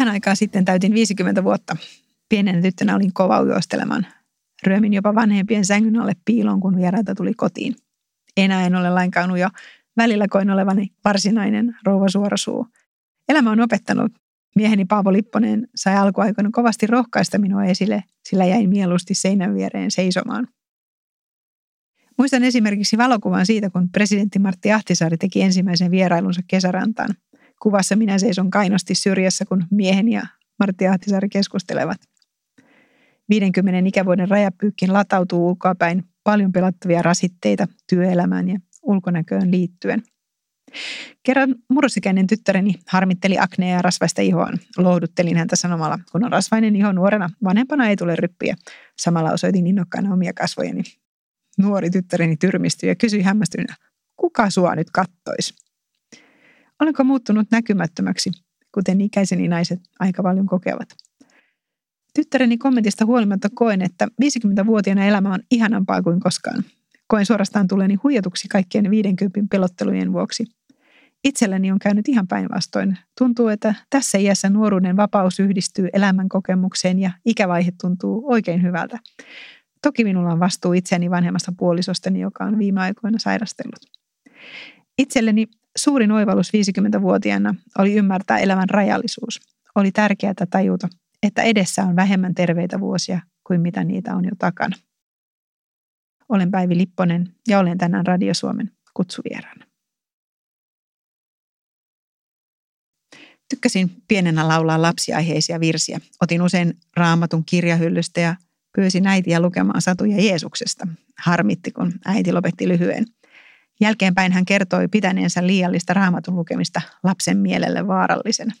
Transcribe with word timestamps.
Vähän 0.00 0.12
aikaa 0.12 0.34
sitten 0.34 0.64
täytin 0.64 0.94
50 0.94 1.44
vuotta. 1.44 1.76
Pienen 2.28 2.62
tyttönä 2.62 2.96
olin 2.96 3.12
kova 3.12 3.40
ujoistelemaan. 3.40 4.06
Ryömin 4.66 4.92
jopa 4.92 5.14
vanhempien 5.14 5.64
sängyn 5.64 6.00
alle 6.00 6.12
piiloon, 6.24 6.60
kun 6.60 6.76
vieraita 6.76 7.14
tuli 7.14 7.34
kotiin. 7.34 7.74
Enää 8.36 8.66
en 8.66 8.74
ole 8.74 8.90
lainkaan 8.90 9.30
ujo. 9.30 9.48
Välillä 9.96 10.28
koin 10.28 10.50
olevani 10.50 10.88
varsinainen 11.04 11.76
rouva 11.84 12.08
suorasuu. 12.08 12.66
Elämä 13.28 13.50
on 13.50 13.60
opettanut. 13.60 14.12
Mieheni 14.56 14.84
Paavo 14.84 15.12
Lipponen 15.12 15.68
sai 15.74 15.96
alkuaikoina 15.96 16.50
kovasti 16.52 16.86
rohkaista 16.86 17.38
minua 17.38 17.64
esille, 17.64 18.04
sillä 18.28 18.44
jäin 18.44 18.68
mieluusti 18.68 19.14
seinän 19.14 19.54
viereen 19.54 19.90
seisomaan. 19.90 20.48
Muistan 22.18 22.44
esimerkiksi 22.44 22.98
valokuvan 22.98 23.46
siitä, 23.46 23.70
kun 23.70 23.88
presidentti 23.88 24.38
Martti 24.38 24.72
Ahtisaari 24.72 25.16
teki 25.16 25.42
ensimmäisen 25.42 25.90
vierailunsa 25.90 26.40
kesärantaan. 26.48 27.14
Kuvassa 27.62 27.96
minä 27.96 28.18
seison 28.18 28.50
kainosti 28.50 28.94
syrjässä, 28.94 29.44
kun 29.44 29.64
mieheni 29.70 30.12
ja 30.12 30.22
Martti 30.58 30.86
Ahtisaari 30.86 31.28
keskustelevat. 31.28 32.00
50 33.28 33.88
ikävuoden 33.88 34.28
rajapyykkin 34.28 34.92
latautuu 34.92 35.48
ulkoapäin 35.48 36.04
paljon 36.24 36.52
pelattavia 36.52 37.02
rasitteita 37.02 37.66
työelämään 37.88 38.48
ja 38.48 38.58
ulkonäköön 38.82 39.50
liittyen. 39.50 40.02
Kerran 41.22 41.54
murrosikäinen 41.68 42.26
tyttäreni 42.26 42.74
harmitteli 42.88 43.38
aknea 43.38 43.76
ja 43.76 43.82
rasvaista 43.82 44.22
ihoaan. 44.22 44.58
Lohduttelin 44.76 45.36
häntä 45.36 45.56
sanomalla, 45.56 45.98
kun 46.12 46.24
on 46.24 46.32
rasvainen 46.32 46.76
iho 46.76 46.92
nuorena, 46.92 47.30
vanhempana 47.44 47.88
ei 47.88 47.96
tule 47.96 48.16
ryppiä. 48.16 48.56
Samalla 48.98 49.32
osoitin 49.32 49.66
innokkaana 49.66 50.12
omia 50.12 50.32
kasvojeni. 50.32 50.82
Nuori 51.58 51.90
tyttäreni 51.90 52.36
tyrmistyi 52.36 52.88
ja 52.88 52.96
kysyi 52.96 53.22
hämmästyneenä, 53.22 53.74
kuka 54.16 54.50
sua 54.50 54.74
nyt 54.74 54.90
kattois? 54.92 55.69
Olenko 56.80 57.04
muuttunut 57.04 57.46
näkymättömäksi, 57.50 58.30
kuten 58.74 59.00
ikäiseni 59.00 59.48
naiset 59.48 59.80
aika 59.98 60.22
paljon 60.22 60.46
kokevat? 60.46 60.88
Tyttäreni 62.14 62.58
kommentista 62.58 63.06
huolimatta 63.06 63.48
koen, 63.54 63.82
että 63.82 64.08
50-vuotiaana 64.24 65.04
elämä 65.04 65.32
on 65.32 65.40
ihanampaa 65.50 66.02
kuin 66.02 66.20
koskaan. 66.20 66.64
Koen 67.06 67.26
suorastaan 67.26 67.68
tuleni 67.68 67.94
huijatuksi 67.94 68.48
kaikkien 68.48 68.90
50 68.90 69.50
pelottelujen 69.50 70.12
vuoksi. 70.12 70.44
Itselläni 71.24 71.72
on 71.72 71.78
käynyt 71.78 72.08
ihan 72.08 72.28
päinvastoin. 72.28 72.98
Tuntuu, 73.18 73.48
että 73.48 73.74
tässä 73.90 74.18
iässä 74.18 74.50
nuoruuden 74.50 74.96
vapaus 74.96 75.40
yhdistyy 75.40 75.88
elämän 75.92 76.28
kokemukseen 76.28 76.98
ja 76.98 77.10
ikävaihe 77.24 77.72
tuntuu 77.80 78.22
oikein 78.26 78.62
hyvältä. 78.62 78.98
Toki 79.82 80.04
minulla 80.04 80.32
on 80.32 80.40
vastuu 80.40 80.72
itseni 80.72 81.10
vanhemmasta 81.10 81.52
puolisostani, 81.58 82.20
joka 82.20 82.44
on 82.44 82.58
viime 82.58 82.80
aikoina 82.80 83.18
sairastellut. 83.18 83.80
Itselleni 84.98 85.46
suurin 85.76 86.12
oivallus 86.12 86.48
50-vuotiaana 86.48 87.54
oli 87.78 87.94
ymmärtää 87.94 88.38
elämän 88.38 88.70
rajallisuus. 88.70 89.40
Oli 89.74 89.92
tärkeää 89.92 90.34
tajuta, 90.50 90.88
että 91.22 91.42
edessä 91.42 91.82
on 91.82 91.96
vähemmän 91.96 92.34
terveitä 92.34 92.80
vuosia 92.80 93.20
kuin 93.46 93.60
mitä 93.60 93.84
niitä 93.84 94.16
on 94.16 94.24
jo 94.24 94.30
takana. 94.38 94.76
Olen 96.28 96.50
Päivi 96.50 96.76
Lipponen 96.76 97.34
ja 97.48 97.58
olen 97.58 97.78
tänään 97.78 98.06
Radio 98.06 98.34
Suomen 98.34 98.70
kutsuvieraana. 98.94 99.66
Tykkäsin 103.48 104.02
pienenä 104.08 104.48
laulaa 104.48 104.82
lapsiaiheisia 104.82 105.60
virsiä. 105.60 106.00
Otin 106.22 106.42
usein 106.42 106.78
raamatun 106.96 107.44
kirjahyllystä 107.44 108.20
ja 108.20 108.36
pyysin 108.76 109.06
äitiä 109.06 109.40
lukemaan 109.40 109.82
satuja 109.82 110.20
Jeesuksesta. 110.20 110.86
Harmitti, 111.18 111.70
kun 111.70 111.92
äiti 112.04 112.32
lopetti 112.32 112.68
lyhyen. 112.68 113.06
Jälkeenpäin 113.80 114.32
hän 114.32 114.44
kertoi 114.44 114.88
pitäneensä 114.88 115.46
liiallista 115.46 115.94
raamatun 115.94 116.36
lukemista 116.36 116.80
lapsen 117.02 117.36
mielelle 117.36 117.86
vaarallisena. 117.86 118.52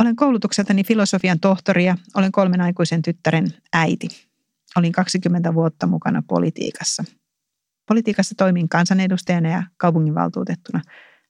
Olen 0.00 0.16
koulutukseltani 0.16 0.84
filosofian 0.84 1.40
tohtori 1.40 1.84
ja 1.84 1.96
olen 2.14 2.32
kolmen 2.32 2.60
aikuisen 2.60 3.02
tyttären 3.02 3.46
äiti. 3.72 4.08
Olin 4.76 4.92
20 4.92 5.54
vuotta 5.54 5.86
mukana 5.86 6.22
politiikassa. 6.28 7.04
Politiikassa 7.88 8.34
toimin 8.38 8.68
kansanedustajana 8.68 9.48
ja 9.48 9.62
kaupunginvaltuutettuna. 9.76 10.82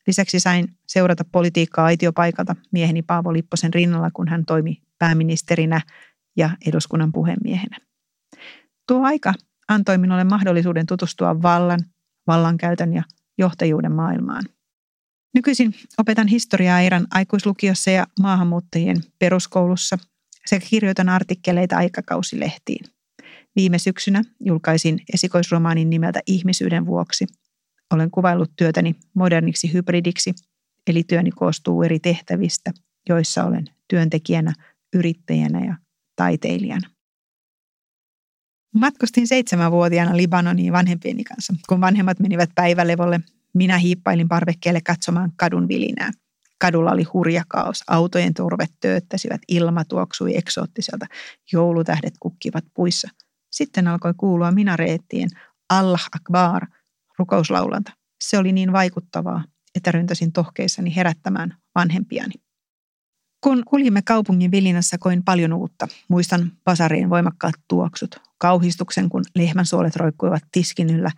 Lisäksi 0.06 0.40
sain 0.40 0.68
seurata 0.86 1.24
politiikkaa 1.32 1.84
aitiopaikalta 1.84 2.56
mieheni 2.72 3.02
Paavo 3.02 3.32
Lipposen 3.32 3.74
rinnalla, 3.74 4.10
kun 4.14 4.28
hän 4.28 4.44
toimi 4.44 4.82
pääministerinä 4.98 5.80
ja 6.36 6.50
eduskunnan 6.66 7.12
puhemiehenä. 7.12 7.76
Tuo 8.88 9.02
aika 9.02 9.34
antoi 9.68 9.98
minulle 9.98 10.24
mahdollisuuden 10.24 10.86
tutustua 10.86 11.42
vallan, 11.42 11.80
vallankäytön 12.26 12.92
ja 12.92 13.02
johtajuuden 13.38 13.92
maailmaan. 13.92 14.44
Nykyisin 15.34 15.74
opetan 15.98 16.26
historiaa 16.26 16.80
Iran 16.80 17.06
aikuislukiossa 17.10 17.90
ja 17.90 18.06
maahanmuuttajien 18.20 18.96
peruskoulussa 19.18 19.98
sekä 20.46 20.66
kirjoitan 20.70 21.08
artikkeleita 21.08 21.76
aikakausilehtiin. 21.76 22.84
Viime 23.56 23.78
syksynä 23.78 24.22
julkaisin 24.40 25.00
esikoisromaanin 25.14 25.90
nimeltä 25.90 26.20
Ihmisyyden 26.26 26.86
vuoksi. 26.86 27.26
Olen 27.94 28.10
kuvaillut 28.10 28.52
työtäni 28.56 28.94
moderniksi 29.14 29.72
hybridiksi, 29.72 30.34
eli 30.86 31.02
työni 31.02 31.30
koostuu 31.30 31.82
eri 31.82 32.00
tehtävistä, 32.00 32.72
joissa 33.08 33.44
olen 33.44 33.64
työntekijänä, 33.88 34.52
yrittäjänä 34.94 35.64
ja 35.64 35.76
taiteilijana. 36.16 36.91
Matkustin 38.74 39.26
seitsemänvuotiaana 39.26 40.16
Libanoniin 40.16 40.72
vanhempieni 40.72 41.24
kanssa. 41.24 41.54
Kun 41.68 41.80
vanhemmat 41.80 42.18
menivät 42.18 42.50
päivälevolle, 42.54 43.20
minä 43.54 43.78
hiippailin 43.78 44.28
parvekkeelle 44.28 44.80
katsomaan 44.80 45.32
kadun 45.36 45.68
vilinää. 45.68 46.10
Kadulla 46.58 46.90
oli 46.90 47.02
hurja 47.02 47.42
kaos. 47.48 47.82
Autojen 47.86 48.34
turvet 48.34 48.70
tööttäsivät, 48.80 49.40
ilma 49.48 49.84
tuoksui 49.84 50.36
eksoottiselta, 50.36 51.06
joulutähdet 51.52 52.14
kukkivat 52.20 52.64
puissa. 52.74 53.08
Sitten 53.50 53.88
alkoi 53.88 54.14
kuulua 54.16 54.50
minareettien 54.50 55.28
Allah 55.68 56.08
Akbar 56.16 56.66
rukouslaulanta. 57.18 57.92
Se 58.24 58.38
oli 58.38 58.52
niin 58.52 58.72
vaikuttavaa, 58.72 59.44
että 59.74 59.92
ryntäsin 59.92 60.32
tohkeissani 60.32 60.96
herättämään 60.96 61.56
vanhempiani. 61.74 62.34
Kun 63.40 63.62
kuljimme 63.66 64.02
kaupungin 64.02 64.50
vilinässä, 64.50 64.98
koin 64.98 65.24
paljon 65.24 65.52
uutta. 65.52 65.88
Muistan 66.08 66.52
pasarien 66.64 67.10
voimakkaat 67.10 67.54
tuoksut, 67.68 68.20
kauhistuksen, 68.42 69.08
kun 69.08 69.24
lehmänsuolet 69.36 69.96
roikkuivat 69.96 70.42
tiskin 70.52 70.90
yllä. 70.90 71.10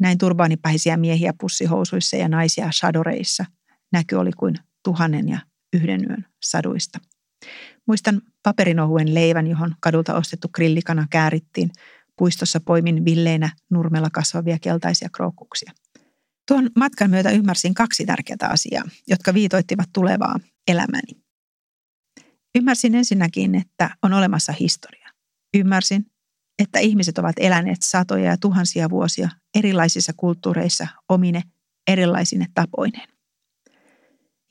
Näin 0.00 0.18
turbaanipäisiä 0.18 0.96
miehiä 0.96 1.32
pussihousuissa 1.40 2.16
ja 2.16 2.28
naisia 2.28 2.72
shadoreissa. 2.72 3.44
Näky 3.92 4.16
oli 4.16 4.32
kuin 4.32 4.54
tuhannen 4.84 5.28
ja 5.28 5.38
yhden 5.72 6.00
yön 6.08 6.24
saduista. 6.42 6.98
Muistan 7.86 8.22
paperinohuen 8.42 9.14
leivän, 9.14 9.46
johon 9.46 9.74
kadulta 9.80 10.14
ostettu 10.14 10.48
grillikana 10.48 11.06
käärittiin. 11.10 11.70
Puistossa 12.18 12.60
poimin 12.60 13.04
villeinä 13.04 13.50
nurmella 13.70 14.10
kasvavia 14.10 14.58
keltaisia 14.58 15.08
krookkuksia. 15.12 15.72
Tuon 16.48 16.70
matkan 16.76 17.10
myötä 17.10 17.30
ymmärsin 17.30 17.74
kaksi 17.74 18.06
tärkeää 18.06 18.50
asiaa, 18.50 18.84
jotka 19.08 19.34
viitoittivat 19.34 19.88
tulevaa 19.92 20.40
elämäni. 20.68 21.22
Ymmärsin 22.54 22.94
ensinnäkin, 22.94 23.54
että 23.54 23.90
on 24.02 24.12
olemassa 24.12 24.52
historia. 24.52 25.08
Ymmärsin, 25.54 26.06
että 26.58 26.78
ihmiset 26.78 27.18
ovat 27.18 27.36
eläneet 27.40 27.82
satoja 27.82 28.24
ja 28.24 28.36
tuhansia 28.36 28.90
vuosia 28.90 29.28
erilaisissa 29.54 30.12
kulttuureissa 30.16 30.86
omine 31.08 31.42
erilaisine 31.88 32.46
tapoineen. 32.54 33.08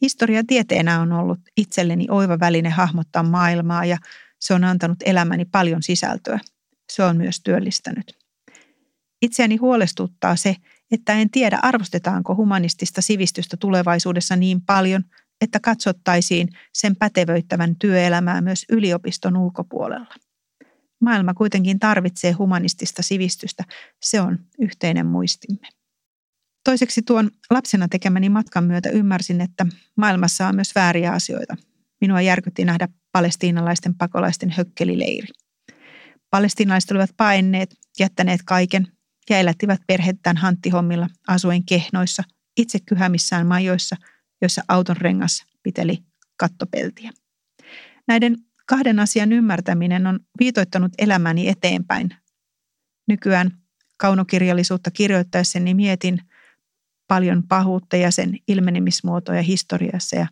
Historia 0.01 0.43
tieteenä 0.47 1.01
on 1.01 1.11
ollut 1.11 1.39
itselleni 1.57 2.07
oiva 2.09 2.39
väline 2.39 2.69
hahmottaa 2.69 3.23
maailmaa 3.23 3.85
ja 3.85 3.97
se 4.39 4.53
on 4.53 4.63
antanut 4.63 4.97
elämäni 5.05 5.45
paljon 5.45 5.83
sisältöä. 5.83 6.39
Se 6.91 7.03
on 7.03 7.17
myös 7.17 7.41
työllistänyt. 7.43 8.17
Itseäni 9.21 9.55
huolestuttaa 9.55 10.35
se, 10.35 10.55
että 10.91 11.13
en 11.13 11.29
tiedä 11.29 11.59
arvostetaanko 11.61 12.35
humanistista 12.35 13.01
sivistystä 13.01 13.57
tulevaisuudessa 13.57 14.35
niin 14.35 14.61
paljon– 14.61 15.03
että 15.41 15.59
katsottaisiin 15.59 16.49
sen 16.73 16.95
pätevöittävän 16.95 17.75
työelämää 17.75 18.41
myös 18.41 18.65
yliopiston 18.69 19.37
ulkopuolella. 19.37 20.15
Maailma 21.05 21.33
kuitenkin 21.33 21.79
tarvitsee 21.79 22.31
humanistista 22.31 23.03
sivistystä, 23.03 23.63
se 24.01 24.21
on 24.21 24.39
yhteinen 24.59 25.05
muistimme. 25.05 25.67
Toiseksi 26.63 27.01
tuon 27.01 27.31
lapsena 27.49 27.87
tekemäni 27.87 28.29
matkan 28.29 28.63
myötä 28.63 28.89
ymmärsin, 28.89 29.41
että 29.41 29.65
maailmassa 29.97 30.47
on 30.47 30.55
myös 30.55 30.75
vääriä 30.75 31.11
asioita. 31.11 31.55
Minua 32.01 32.21
järkytti 32.21 32.65
nähdä 32.65 32.87
palestiinalaisten 33.11 33.95
pakolaisten 33.95 34.49
hökkelileiri. 34.49 35.27
Palestiinalaiset 36.29 36.91
olivat 36.91 37.11
paineet, 37.17 37.75
jättäneet 37.99 38.41
kaiken 38.45 38.87
ja 39.29 39.39
elättivät 39.39 39.81
perhettään 39.87 40.37
hanttihommilla 40.37 41.07
asuen 41.27 41.65
kehnoissa, 41.65 42.23
itse 42.57 42.79
kyhämissään 42.79 43.47
majoissa– 43.47 43.95
jossa 44.41 44.61
auton 44.67 44.97
rengas 44.97 45.43
piteli 45.63 46.03
kattopeltiä. 46.37 47.11
Näiden 48.07 48.37
kahden 48.65 48.99
asian 48.99 49.31
ymmärtäminen 49.31 50.07
on 50.07 50.19
viitoittanut 50.39 50.91
elämäni 50.97 51.49
eteenpäin. 51.49 52.09
Nykyään 53.07 53.51
kaunokirjallisuutta 53.97 54.91
kirjoittaessani 54.91 55.73
mietin 55.73 56.19
paljon 57.07 57.43
pahuutta 57.43 57.97
ja 57.97 58.11
sen 58.11 58.37
ilmenemismuotoja 58.47 59.41
historiassa 59.41 60.15
ja 60.15 60.27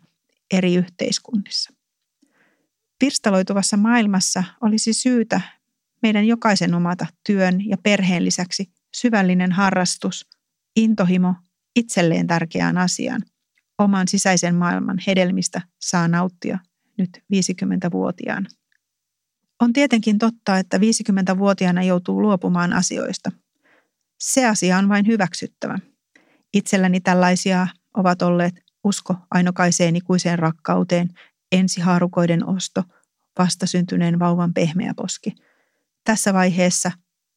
eri 0.50 0.74
yhteiskunnissa. 0.74 1.72
Pirstaloituvassa 2.98 3.76
maailmassa 3.76 4.44
olisi 4.60 4.92
syytä 4.92 5.40
meidän 6.02 6.24
jokaisen 6.24 6.74
omata 6.74 7.06
työn 7.26 7.68
ja 7.68 7.76
perheen 7.78 8.24
lisäksi 8.24 8.72
syvällinen 8.94 9.52
harrastus, 9.52 10.28
intohimo 10.76 11.34
itselleen 11.76 12.26
tärkeään 12.26 12.78
asiaan. 12.78 13.22
Oman 13.78 14.08
sisäisen 14.08 14.54
maailman 14.54 14.98
hedelmistä 15.06 15.60
saa 15.80 16.08
nauttia 16.08 16.58
nyt 16.98 17.22
50-vuotiaana. 17.34 18.48
On 19.62 19.72
tietenkin 19.72 20.18
totta, 20.18 20.58
että 20.58 20.78
50-vuotiaana 20.78 21.82
joutuu 21.82 22.22
luopumaan 22.22 22.72
asioista. 22.72 23.32
Se 24.20 24.46
asia 24.46 24.78
on 24.78 24.88
vain 24.88 25.06
hyväksyttävä. 25.06 25.78
Itselläni 26.54 27.00
tällaisia 27.00 27.66
ovat 27.94 28.22
olleet 28.22 28.54
usko 28.84 29.16
ainokaiseen 29.30 29.96
ikuiseen 29.96 30.38
rakkauteen, 30.38 31.08
ensihaarukoiden 31.52 32.46
osto, 32.48 32.82
vastasyntyneen 33.38 34.18
vauvan 34.18 34.54
pehmeä 34.54 34.92
poski. 34.96 35.34
Tässä 36.04 36.34
vaiheessa 36.34 36.92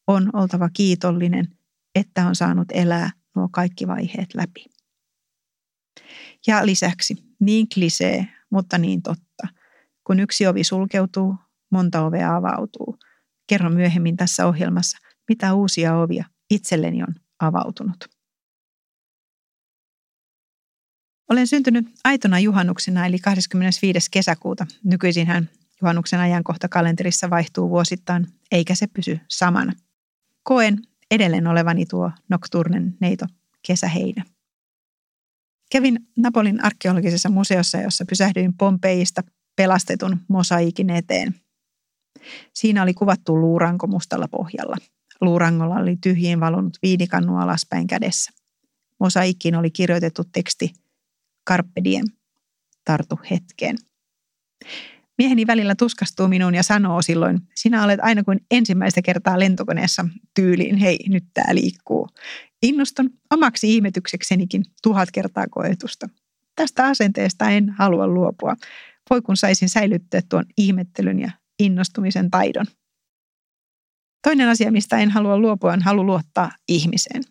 on 0.06 0.30
oltava 0.32 0.68
kiitollinen, 0.72 1.48
että 1.94 2.26
on 2.26 2.34
saanut 2.34 2.68
elää 2.72 3.10
nuo 3.36 3.48
kaikki 3.52 3.86
vaiheet 3.86 4.34
läpi. 4.34 4.64
Ja 6.46 6.66
lisäksi, 6.66 7.14
niin 7.40 7.66
klisee, 7.74 8.26
mutta 8.50 8.78
niin 8.78 9.02
totta. 9.02 9.27
Kun 10.08 10.20
yksi 10.20 10.46
ovi 10.46 10.64
sulkeutuu, 10.64 11.36
monta 11.70 12.04
ovea 12.04 12.36
avautuu. 12.36 12.98
Kerron 13.46 13.74
myöhemmin 13.74 14.16
tässä 14.16 14.46
ohjelmassa, 14.46 14.98
mitä 15.28 15.54
uusia 15.54 15.96
ovia 15.96 16.24
itselleni 16.50 17.02
on 17.02 17.14
avautunut. 17.40 17.96
Olen 21.30 21.46
syntynyt 21.46 21.86
aitona 22.04 22.38
juhannuksena 22.38 23.06
eli 23.06 23.18
25. 23.18 24.10
kesäkuuta. 24.10 24.66
Nykyisin 24.84 25.26
hän 25.26 25.48
juhannuksen 25.82 26.20
ajankohta 26.20 26.68
kalenterissa 26.68 27.30
vaihtuu 27.30 27.70
vuosittain, 27.70 28.26
eikä 28.52 28.74
se 28.74 28.86
pysy 28.86 29.20
samana. 29.28 29.72
Koen 30.42 30.78
edelleen 31.10 31.46
olevani 31.46 31.86
tuo 31.86 32.10
nokturnen 32.28 32.96
neito 33.00 33.26
kesäheinä. 33.66 34.24
Kävin 35.72 36.08
Napolin 36.16 36.64
arkeologisessa 36.64 37.28
museossa, 37.28 37.78
jossa 37.78 38.04
pysähdyin 38.04 38.54
Pompeista 38.54 39.22
pelastetun 39.58 40.20
mosaikin 40.28 40.90
eteen. 40.90 41.34
Siinä 42.54 42.82
oli 42.82 42.94
kuvattu 42.94 43.40
luuranko 43.40 43.86
mustalla 43.86 44.28
pohjalla. 44.28 44.76
Luurangolla 45.20 45.74
oli 45.74 45.96
tyhjiin 45.96 46.40
valunut 46.40 46.78
viinikannu 46.82 47.36
alaspäin 47.36 47.86
kädessä. 47.86 48.32
Mosaikkiin 49.00 49.54
oli 49.54 49.70
kirjoitettu 49.70 50.22
teksti 50.32 50.72
Carpe 51.48 51.84
diem, 51.84 52.04
tartu 52.84 53.20
hetkeen. 53.30 53.76
Mieheni 55.18 55.46
välillä 55.46 55.74
tuskastuu 55.74 56.28
minuun 56.28 56.54
ja 56.54 56.62
sanoo 56.62 57.02
silloin, 57.02 57.38
sinä 57.54 57.84
olet 57.84 58.00
aina 58.02 58.24
kuin 58.24 58.40
ensimmäistä 58.50 59.02
kertaa 59.02 59.38
lentokoneessa 59.38 60.08
tyyliin, 60.34 60.76
hei 60.76 60.98
nyt 61.08 61.24
tää 61.34 61.54
liikkuu. 61.54 62.08
Innostun 62.62 63.10
omaksi 63.30 63.74
ihmetykseksenikin 63.74 64.62
tuhat 64.82 65.10
kertaa 65.10 65.46
koetusta. 65.50 66.08
Tästä 66.56 66.86
asenteesta 66.86 67.50
en 67.50 67.70
halua 67.70 68.06
luopua. 68.06 68.56
Voi 69.10 69.22
kun 69.22 69.36
saisin 69.36 69.68
säilyttää 69.68 70.20
tuon 70.28 70.44
ihmettelyn 70.56 71.20
ja 71.20 71.30
innostumisen 71.58 72.30
taidon. 72.30 72.66
Toinen 74.22 74.48
asia, 74.48 74.72
mistä 74.72 74.98
en 74.98 75.10
halua 75.10 75.38
luopua, 75.38 75.72
on 75.72 75.82
halu 75.82 76.06
luottaa 76.06 76.50
ihmiseen, 76.68 77.22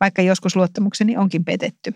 vaikka 0.00 0.22
joskus 0.22 0.56
luottamukseni 0.56 1.16
onkin 1.16 1.44
petetty. 1.44 1.92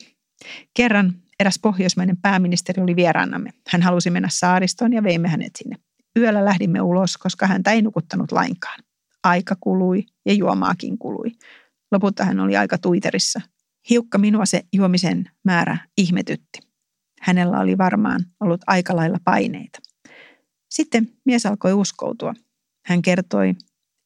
Kerran 0.75 1.15
eräs 1.41 1.59
pohjoismainen 1.63 2.17
pääministeri 2.17 2.83
oli 2.83 2.97
vieraannamme. 2.97 3.51
Hän 3.69 3.83
halusi 3.83 4.11
mennä 4.11 4.29
saaristoon 4.33 4.93
ja 4.93 5.03
veimme 5.03 5.29
hänet 5.29 5.53
sinne. 5.59 5.77
Yöllä 6.19 6.45
lähdimme 6.45 6.81
ulos, 6.81 7.17
koska 7.17 7.47
häntä 7.47 7.71
ei 7.71 7.83
nukuttanut 7.83 8.33
lainkaan. 8.33 8.79
Aika 9.25 9.57
kului 9.61 10.07
ja 10.27 10.33
juomaakin 10.33 10.99
kului. 10.99 11.33
Lopulta 11.93 12.25
hän 12.25 12.41
oli 12.41 12.57
aika 12.57 12.79
tuiterissa. 12.79 13.41
Hiukka 13.91 14.19
minua 14.19 14.47
se 14.47 14.63
juomisen 14.73 15.31
määrä 15.45 15.79
ihmetytti. 15.99 16.59
Hänellä 17.25 17.61
oli 17.61 17.79
varmaan 17.79 18.21
ollut 18.41 18.61
aika 18.67 18.97
lailla 18.97 19.19
paineita. 19.25 19.79
Sitten 20.71 21.09
mies 21.25 21.47
alkoi 21.47 21.73
uskoutua. 21.73 22.35
Hän 22.87 23.03
kertoi, 23.03 23.55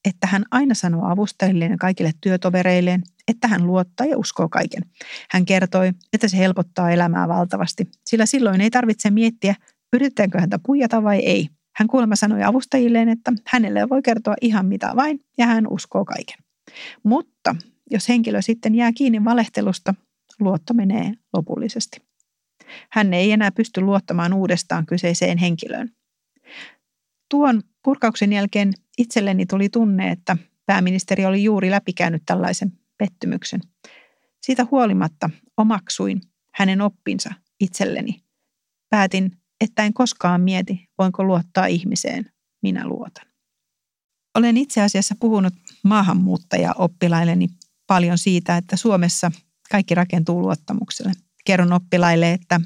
että 0.08 0.26
hän 0.26 0.44
aina 0.50 0.74
sanoo 0.74 1.10
avustajilleen 1.10 1.70
ja 1.70 1.76
kaikille 1.76 2.12
työtovereilleen, 2.20 3.02
että 3.28 3.48
hän 3.48 3.66
luottaa 3.66 4.06
ja 4.06 4.18
uskoo 4.18 4.48
kaiken. 4.48 4.82
Hän 5.30 5.44
kertoi, 5.44 5.92
että 6.12 6.28
se 6.28 6.38
helpottaa 6.38 6.90
elämää 6.90 7.28
valtavasti, 7.28 7.88
sillä 8.06 8.26
silloin 8.26 8.60
ei 8.60 8.70
tarvitse 8.70 9.10
miettiä, 9.10 9.54
yritetäänkö 9.92 10.40
häntä 10.40 10.58
puijata 10.66 11.02
vai 11.02 11.18
ei. 11.18 11.48
Hän 11.76 11.88
kuulemma 11.88 12.16
sanoi 12.16 12.42
avustajilleen, 12.42 13.08
että 13.08 13.32
hänelle 13.46 13.88
voi 13.88 14.02
kertoa 14.02 14.34
ihan 14.40 14.66
mitä 14.66 14.92
vain 14.96 15.20
ja 15.38 15.46
hän 15.46 15.66
uskoo 15.70 16.04
kaiken. 16.04 16.36
Mutta 17.04 17.56
jos 17.90 18.08
henkilö 18.08 18.42
sitten 18.42 18.74
jää 18.74 18.92
kiinni 18.92 19.24
valehtelusta, 19.24 19.94
luotto 20.40 20.74
menee 20.74 21.12
lopullisesti. 21.32 22.07
Hän 22.90 23.14
ei 23.14 23.32
enää 23.32 23.50
pysty 23.52 23.80
luottamaan 23.80 24.32
uudestaan 24.32 24.86
kyseiseen 24.86 25.38
henkilöön. 25.38 25.90
Tuon 27.30 27.62
purkauksen 27.84 28.32
jälkeen 28.32 28.72
itselleni 28.98 29.46
tuli 29.46 29.68
tunne, 29.68 30.10
että 30.10 30.36
pääministeri 30.66 31.26
oli 31.26 31.44
juuri 31.44 31.70
läpikäynyt 31.70 32.22
tällaisen 32.26 32.72
pettymyksen. 32.98 33.60
Siitä 34.42 34.66
huolimatta 34.70 35.30
omaksuin 35.56 36.20
hänen 36.54 36.80
oppinsa 36.80 37.34
itselleni. 37.60 38.22
Päätin, 38.90 39.32
että 39.60 39.84
en 39.84 39.94
koskaan 39.94 40.40
mieti, 40.40 40.88
voinko 40.98 41.24
luottaa 41.24 41.66
ihmiseen. 41.66 42.32
Minä 42.62 42.86
luotan. 42.86 43.26
Olen 44.34 44.56
itse 44.56 44.82
asiassa 44.82 45.14
puhunut 45.20 45.54
maahanmuuttaja-oppilailleni 45.82 47.48
paljon 47.86 48.18
siitä, 48.18 48.56
että 48.56 48.76
Suomessa 48.76 49.30
kaikki 49.70 49.94
rakentuu 49.94 50.40
luottamukselle. 50.40 51.12
Kerron 51.48 51.72
oppilaille, 51.72 52.32
että 52.32 52.60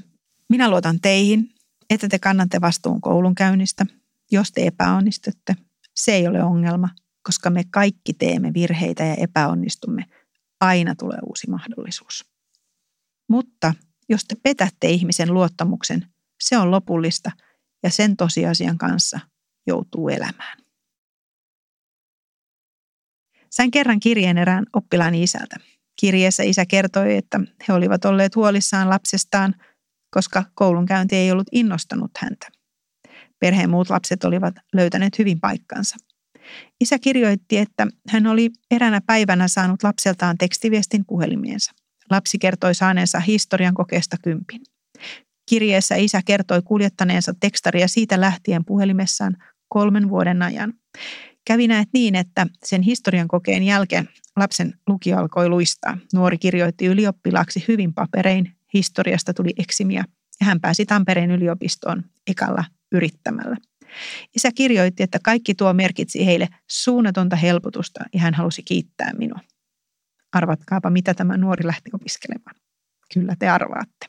minä 0.48 0.70
luotan 0.70 1.00
teihin, 1.00 1.54
että 1.90 2.08
te 2.08 2.18
kannatte 2.18 2.60
vastuun 2.60 3.00
koulunkäynnistä. 3.00 3.86
Jos 4.30 4.52
te 4.52 4.66
epäonnistutte, 4.66 5.56
se 5.96 6.12
ei 6.12 6.26
ole 6.26 6.42
ongelma, 6.42 6.88
koska 7.22 7.50
me 7.50 7.62
kaikki 7.70 8.12
teemme 8.12 8.54
virheitä 8.54 9.04
ja 9.04 9.14
epäonnistumme. 9.14 10.04
Aina 10.60 10.94
tulee 10.94 11.18
uusi 11.26 11.50
mahdollisuus. 11.50 12.24
Mutta 13.28 13.74
jos 14.08 14.24
te 14.24 14.36
petätte 14.42 14.88
ihmisen 14.88 15.34
luottamuksen, 15.34 16.06
se 16.40 16.58
on 16.58 16.70
lopullista 16.70 17.30
ja 17.82 17.90
sen 17.90 18.16
tosiasian 18.16 18.78
kanssa 18.78 19.20
joutuu 19.66 20.08
elämään. 20.08 20.58
Sain 23.50 23.70
kerran 23.70 24.00
kirjeen 24.00 24.38
erään 24.38 24.66
oppilaani 24.72 25.22
isältä. 25.22 25.56
Kirjeessä 26.00 26.42
isä 26.42 26.66
kertoi, 26.66 27.16
että 27.16 27.40
he 27.68 27.72
olivat 27.72 28.04
olleet 28.04 28.36
huolissaan 28.36 28.90
lapsestaan, 28.90 29.54
koska 30.10 30.44
koulunkäynti 30.54 31.16
ei 31.16 31.32
ollut 31.32 31.48
innostanut 31.52 32.10
häntä. 32.18 32.48
Perheen 33.40 33.70
muut 33.70 33.90
lapset 33.90 34.24
olivat 34.24 34.54
löytäneet 34.72 35.18
hyvin 35.18 35.40
paikkansa. 35.40 35.96
Isä 36.80 36.98
kirjoitti, 36.98 37.58
että 37.58 37.86
hän 38.08 38.26
oli 38.26 38.50
eränä 38.70 39.00
päivänä 39.06 39.48
saanut 39.48 39.82
lapseltaan 39.82 40.38
tekstiviestin 40.38 41.04
puhelimiensa. 41.06 41.72
Lapsi 42.10 42.38
kertoi 42.38 42.74
saaneensa 42.74 43.20
historian 43.20 43.74
kokeesta 43.74 44.16
kympin. 44.22 44.60
Kirjeessä 45.48 45.94
isä 45.94 46.20
kertoi 46.24 46.62
kuljettaneensa 46.62 47.34
tekstaria 47.40 47.88
siitä 47.88 48.20
lähtien 48.20 48.64
puhelimessaan 48.64 49.36
kolmen 49.68 50.08
vuoden 50.08 50.42
ajan. 50.42 50.72
Kävi 51.44 51.68
näet 51.68 51.88
niin, 51.92 52.14
että 52.14 52.46
sen 52.64 52.82
historian 52.82 53.28
kokeen 53.28 53.62
jälkeen 53.62 54.08
lapsen 54.36 54.74
lukio 54.88 55.18
alkoi 55.18 55.48
luistaa. 55.48 55.98
Nuori 56.14 56.38
kirjoitti 56.38 56.86
ylioppilaaksi 56.86 57.64
hyvin 57.68 57.94
paperein, 57.94 58.56
historiasta 58.74 59.34
tuli 59.34 59.50
eksimiä 59.58 60.04
ja 60.40 60.46
hän 60.46 60.60
pääsi 60.60 60.86
Tampereen 60.86 61.30
yliopistoon 61.30 62.04
ekalla 62.26 62.64
yrittämällä. 62.92 63.56
Isä 64.36 64.52
kirjoitti, 64.54 65.02
että 65.02 65.18
kaikki 65.22 65.54
tuo 65.54 65.72
merkitsi 65.72 66.26
heille 66.26 66.48
suunnatonta 66.70 67.36
helpotusta 67.36 68.04
ja 68.14 68.20
hän 68.20 68.34
halusi 68.34 68.62
kiittää 68.62 69.12
minua. 69.18 69.40
Arvatkaapa, 70.32 70.90
mitä 70.90 71.14
tämä 71.14 71.36
nuori 71.36 71.66
lähti 71.66 71.90
opiskelemaan. 71.92 72.56
Kyllä 73.14 73.36
te 73.38 73.48
arvaatte. 73.48 74.06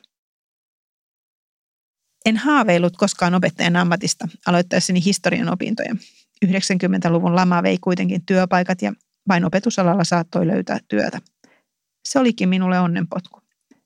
En 2.26 2.36
haaveillut 2.36 2.96
koskaan 2.96 3.34
opettajan 3.34 3.76
ammatista 3.76 4.28
aloittaessani 4.46 5.04
historian 5.04 5.52
opintoja. 5.52 5.96
90-luvun 6.46 7.36
lama 7.36 7.62
vei 7.62 7.78
kuitenkin 7.78 8.26
työpaikat 8.26 8.82
ja 8.82 8.92
vain 9.28 9.44
opetusalalla 9.44 10.04
saattoi 10.04 10.46
löytää 10.46 10.78
työtä. 10.88 11.20
Se 12.08 12.18
olikin 12.18 12.48
minulle 12.48 12.80
onnenpotku. 12.80 13.40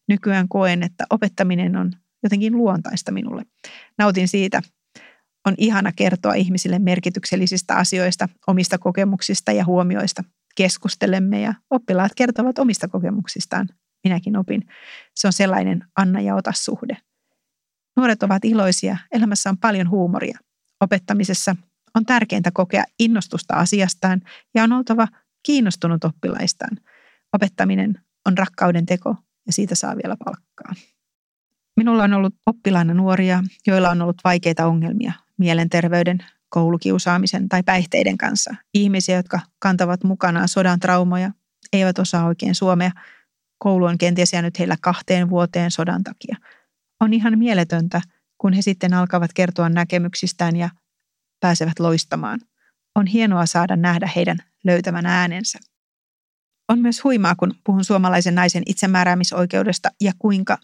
Nykyään 0.08 0.48
koen, 0.48 0.82
että 0.82 1.04
opettaminen 1.10 1.76
on 1.76 1.92
jotenkin 2.22 2.56
luontaista 2.56 3.12
minulle. 3.12 3.42
Nautin 3.98 4.28
siitä. 4.28 4.62
On 5.46 5.54
ihana 5.58 5.92
kertoa 5.92 6.34
ihmisille 6.34 6.78
merkityksellisistä 6.78 7.74
asioista, 7.74 8.28
omista 8.46 8.78
kokemuksista 8.78 9.52
ja 9.52 9.64
huomioista. 9.64 10.24
Keskustelemme 10.54 11.40
ja 11.40 11.54
oppilaat 11.70 12.12
kertovat 12.16 12.58
omista 12.58 12.88
kokemuksistaan. 12.88 13.68
Minäkin 14.04 14.36
opin. 14.36 14.66
Se 15.14 15.26
on 15.26 15.32
sellainen 15.32 15.84
anna 15.96 16.20
ja 16.20 16.34
ota 16.34 16.52
suhde. 16.52 16.96
Nuoret 17.96 18.22
ovat 18.22 18.44
iloisia, 18.44 18.96
elämässä 19.12 19.50
on 19.50 19.58
paljon 19.58 19.90
huumoria. 19.90 20.38
Opettamisessa 20.80 21.56
on 21.94 22.04
tärkeintä 22.06 22.50
kokea 22.54 22.84
innostusta 22.98 23.54
asiastaan 23.54 24.22
ja 24.54 24.62
on 24.62 24.72
oltava 24.72 25.08
kiinnostunut 25.46 26.04
oppilaistaan. 26.04 26.78
Opettaminen 27.32 28.00
on 28.26 28.38
rakkauden 28.38 28.86
teko 28.86 29.16
ja 29.46 29.52
siitä 29.52 29.74
saa 29.74 29.96
vielä 29.96 30.16
palkkaa. 30.24 30.72
Minulla 31.76 32.04
on 32.04 32.12
ollut 32.12 32.34
oppilaina 32.46 32.94
nuoria, 32.94 33.42
joilla 33.66 33.90
on 33.90 34.02
ollut 34.02 34.16
vaikeita 34.24 34.66
ongelmia 34.66 35.12
mielenterveyden, 35.38 36.18
koulukiusaamisen 36.48 37.48
tai 37.48 37.62
päihteiden 37.62 38.18
kanssa. 38.18 38.54
Ihmisiä, 38.74 39.16
jotka 39.16 39.40
kantavat 39.58 40.04
mukanaan 40.04 40.48
sodan 40.48 40.80
traumoja, 40.80 41.30
eivät 41.72 41.98
osaa 41.98 42.26
oikein 42.26 42.54
suomea. 42.54 42.90
Koulu 43.58 43.84
on 43.84 43.98
kenties 43.98 44.32
jäänyt 44.32 44.58
heillä 44.58 44.76
kahteen 44.80 45.30
vuoteen 45.30 45.70
sodan 45.70 46.04
takia. 46.04 46.36
On 47.00 47.12
ihan 47.12 47.38
mieletöntä, 47.38 48.00
kun 48.38 48.52
he 48.52 48.62
sitten 48.62 48.94
alkavat 48.94 49.32
kertoa 49.32 49.68
näkemyksistään 49.68 50.56
ja 50.56 50.70
pääsevät 51.40 51.78
loistamaan. 51.78 52.40
On 52.94 53.06
hienoa 53.06 53.46
saada 53.46 53.76
nähdä 53.76 54.08
heidän 54.16 54.38
löytämän 54.64 55.06
äänensä. 55.06 55.58
On 56.68 56.78
myös 56.78 57.04
huimaa, 57.04 57.34
kun 57.34 57.54
puhun 57.64 57.84
suomalaisen 57.84 58.34
naisen 58.34 58.62
itsemääräämisoikeudesta 58.66 59.90
ja 60.00 60.12
kuinka 60.18 60.58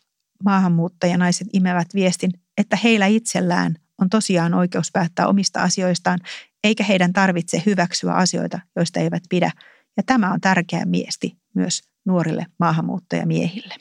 maahanmuuttajanaiset 0.45 1.49
imevät 1.53 1.89
viestin, 1.95 2.31
että 2.59 2.77
heillä 2.77 3.07
itsellään 3.07 3.77
on 4.01 4.11
tosiaan 4.11 4.55
oikeus 4.55 4.91
päättää 4.93 5.27
omista 5.27 5.63
asioistaan, 5.63 6.19
eikä 6.65 6.85
heidän 6.85 7.13
tarvitse 7.13 7.63
hyväksyä 7.67 8.13
asioita, 8.13 8.61
joista 8.77 9.01
eivät 9.01 9.23
pidä. 9.29 9.51
Ja 9.97 10.03
tämä 10.03 10.33
on 10.33 10.41
tärkeä 10.41 10.85
miesti 10.85 11.37
myös 11.55 11.83
nuorille 12.05 12.47
maahanmuuttajamiehille. 12.59 13.75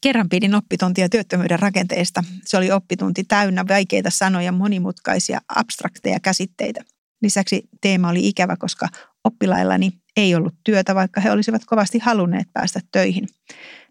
Kerran 0.00 0.28
pidin 0.28 0.54
oppituntia 0.54 1.08
työttömyyden 1.08 1.58
rakenteesta. 1.58 2.24
Se 2.44 2.56
oli 2.56 2.70
oppitunti 2.72 3.24
täynnä 3.24 3.64
vaikeita 3.68 4.10
sanoja, 4.10 4.52
monimutkaisia, 4.52 5.40
abstrakteja 5.48 6.20
käsitteitä. 6.20 6.80
Lisäksi 7.22 7.68
teema 7.80 8.08
oli 8.08 8.28
ikävä, 8.28 8.56
koska 8.56 8.88
oppilaillani 9.24 9.90
ei 10.16 10.34
ollut 10.34 10.54
työtä, 10.64 10.94
vaikka 10.94 11.20
he 11.20 11.30
olisivat 11.30 11.64
kovasti 11.64 11.98
halunneet 11.98 12.48
päästä 12.52 12.80
töihin. 12.92 13.28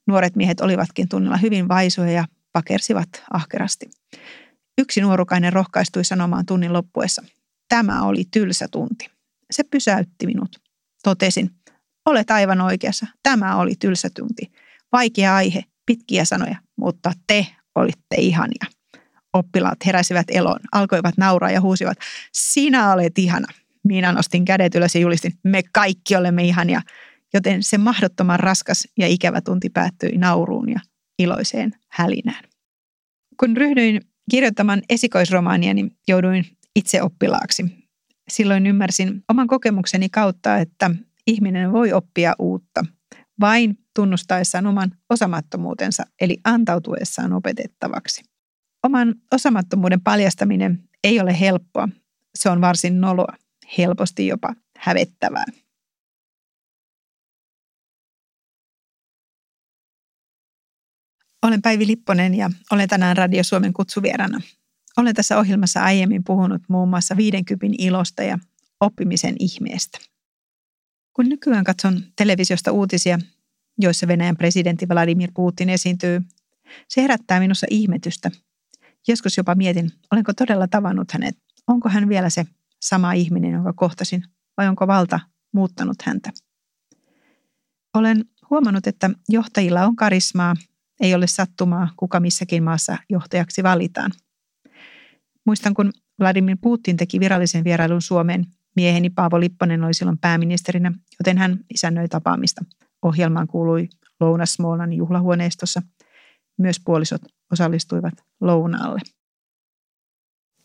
Nuoret 0.07 0.35
miehet 0.35 0.61
olivatkin 0.61 1.09
tunnilla 1.09 1.37
hyvin 1.37 1.67
vaisoja 1.67 2.11
ja 2.11 2.25
pakersivat 2.53 3.09
ahkerasti. 3.33 3.89
Yksi 4.77 5.01
nuorukainen 5.01 5.53
rohkaistui 5.53 6.05
sanomaan 6.05 6.45
tunnin 6.45 6.73
loppuessa. 6.73 7.23
Tämä 7.69 8.03
oli 8.03 8.23
tylsä 8.31 8.67
tunti. 8.71 9.09
Se 9.51 9.63
pysäytti 9.63 10.25
minut. 10.25 10.55
Totesin, 11.03 11.49
olet 12.05 12.31
aivan 12.31 12.61
oikeassa. 12.61 13.07
Tämä 13.23 13.55
oli 13.55 13.75
tylsä 13.79 14.09
tunti. 14.15 14.51
Vaikea 14.91 15.35
aihe, 15.35 15.63
pitkiä 15.85 16.25
sanoja, 16.25 16.55
mutta 16.75 17.11
te 17.27 17.47
olitte 17.75 18.15
ihania. 18.17 18.65
Oppilaat 19.33 19.85
heräsivät 19.85 20.27
eloon, 20.29 20.59
alkoivat 20.71 21.17
nauraa 21.17 21.51
ja 21.51 21.61
huusivat, 21.61 21.97
sinä 22.33 22.93
olet 22.93 23.17
ihana. 23.17 23.47
Minä 23.83 24.11
nostin 24.11 24.45
kädet 24.45 24.75
ylös 24.75 24.95
ja 24.95 25.01
julistin, 25.01 25.33
me 25.43 25.61
kaikki 25.73 26.15
olemme 26.15 26.43
ihania. 26.43 26.81
Joten 27.33 27.63
se 27.63 27.77
mahdottoman 27.77 28.39
raskas 28.39 28.87
ja 28.97 29.07
ikävä 29.07 29.41
tunti 29.41 29.69
päättyi 29.69 30.17
nauruun 30.17 30.69
ja 30.69 30.79
iloiseen 31.19 31.71
hälinään. 31.89 32.43
Kun 33.39 33.57
ryhdyin 33.57 34.01
kirjoittamaan 34.31 34.81
esikoisromaania, 34.89 35.73
niin 35.73 35.97
jouduin 36.07 36.45
itse 36.75 37.01
oppilaaksi. 37.01 37.65
Silloin 38.29 38.67
ymmärsin 38.67 39.23
oman 39.29 39.47
kokemukseni 39.47 40.09
kautta, 40.09 40.57
että 40.57 40.91
ihminen 41.27 41.71
voi 41.71 41.93
oppia 41.93 42.35
uutta 42.39 42.85
vain 43.39 43.77
tunnustaessaan 43.95 44.67
oman 44.67 44.91
osamattomuutensa, 45.09 46.03
eli 46.21 46.37
antautuessaan 46.43 47.33
opetettavaksi. 47.33 48.23
Oman 48.83 49.15
osamattomuuden 49.33 50.01
paljastaminen 50.01 50.83
ei 51.03 51.19
ole 51.19 51.39
helppoa. 51.39 51.89
Se 52.35 52.49
on 52.49 52.61
varsin 52.61 53.01
noloa, 53.01 53.33
helposti 53.77 54.27
jopa 54.27 54.53
hävettävää. 54.77 55.45
Olen 61.45 61.61
Päivi 61.61 61.87
Lipponen 61.87 62.35
ja 62.35 62.49
olen 62.71 62.89
tänään 62.89 63.17
Radio 63.17 63.43
Suomen 63.43 63.73
kutsuvierana. 63.73 64.41
Olen 64.97 65.15
tässä 65.15 65.37
ohjelmassa 65.37 65.83
aiemmin 65.83 66.23
puhunut 66.23 66.61
muun 66.69 66.89
muassa 66.89 67.17
50 67.17 67.75
ilosta 67.79 68.23
ja 68.23 68.39
oppimisen 68.79 69.35
ihmeestä. 69.39 69.99
Kun 71.13 71.29
nykyään 71.29 71.63
katson 71.63 72.03
televisiosta 72.15 72.71
uutisia, 72.71 73.19
joissa 73.77 74.07
Venäjän 74.07 74.37
presidentti 74.37 74.87
Vladimir 74.87 75.31
Putin 75.35 75.69
esiintyy, 75.69 76.21
se 76.87 77.01
herättää 77.01 77.39
minussa 77.39 77.67
ihmetystä. 77.69 78.31
Joskus 79.07 79.37
jopa 79.37 79.55
mietin, 79.55 79.91
olenko 80.11 80.33
todella 80.33 80.67
tavannut 80.67 81.11
hänet. 81.11 81.37
Onko 81.67 81.89
hän 81.89 82.09
vielä 82.09 82.29
se 82.29 82.45
sama 82.81 83.13
ihminen, 83.13 83.51
jonka 83.51 83.73
kohtasin, 83.73 84.23
vai 84.57 84.67
onko 84.67 84.87
valta 84.87 85.19
muuttanut 85.53 86.01
häntä? 86.01 86.31
Olen 87.93 88.25
huomannut, 88.49 88.87
että 88.87 89.09
johtajilla 89.29 89.85
on 89.85 89.95
karismaa 89.95 90.55
ei 90.99 91.15
ole 91.15 91.27
sattumaa, 91.27 91.89
kuka 91.97 92.19
missäkin 92.19 92.63
maassa 92.63 92.97
johtajaksi 93.09 93.63
valitaan. 93.63 94.11
Muistan, 95.45 95.73
kun 95.73 95.91
Vladimir 96.19 96.57
Putin 96.61 96.97
teki 96.97 97.19
virallisen 97.19 97.63
vierailun 97.63 98.01
Suomeen, 98.01 98.45
mieheni 98.75 99.09
Paavo 99.09 99.39
Lipponen 99.39 99.83
oli 99.83 99.93
silloin 99.93 100.17
pääministerinä, 100.17 100.91
joten 101.19 101.37
hän 101.37 101.59
isännöi 101.73 102.07
tapaamista. 102.07 102.65
Ohjelmaan 103.05 103.47
kuului 103.47 103.89
lounas 104.19 104.53
Smolnan 104.53 104.93
juhlahuoneistossa. 104.93 105.81
Myös 106.57 106.79
puolisot 106.85 107.21
osallistuivat 107.51 108.13
lounaalle. 108.41 108.99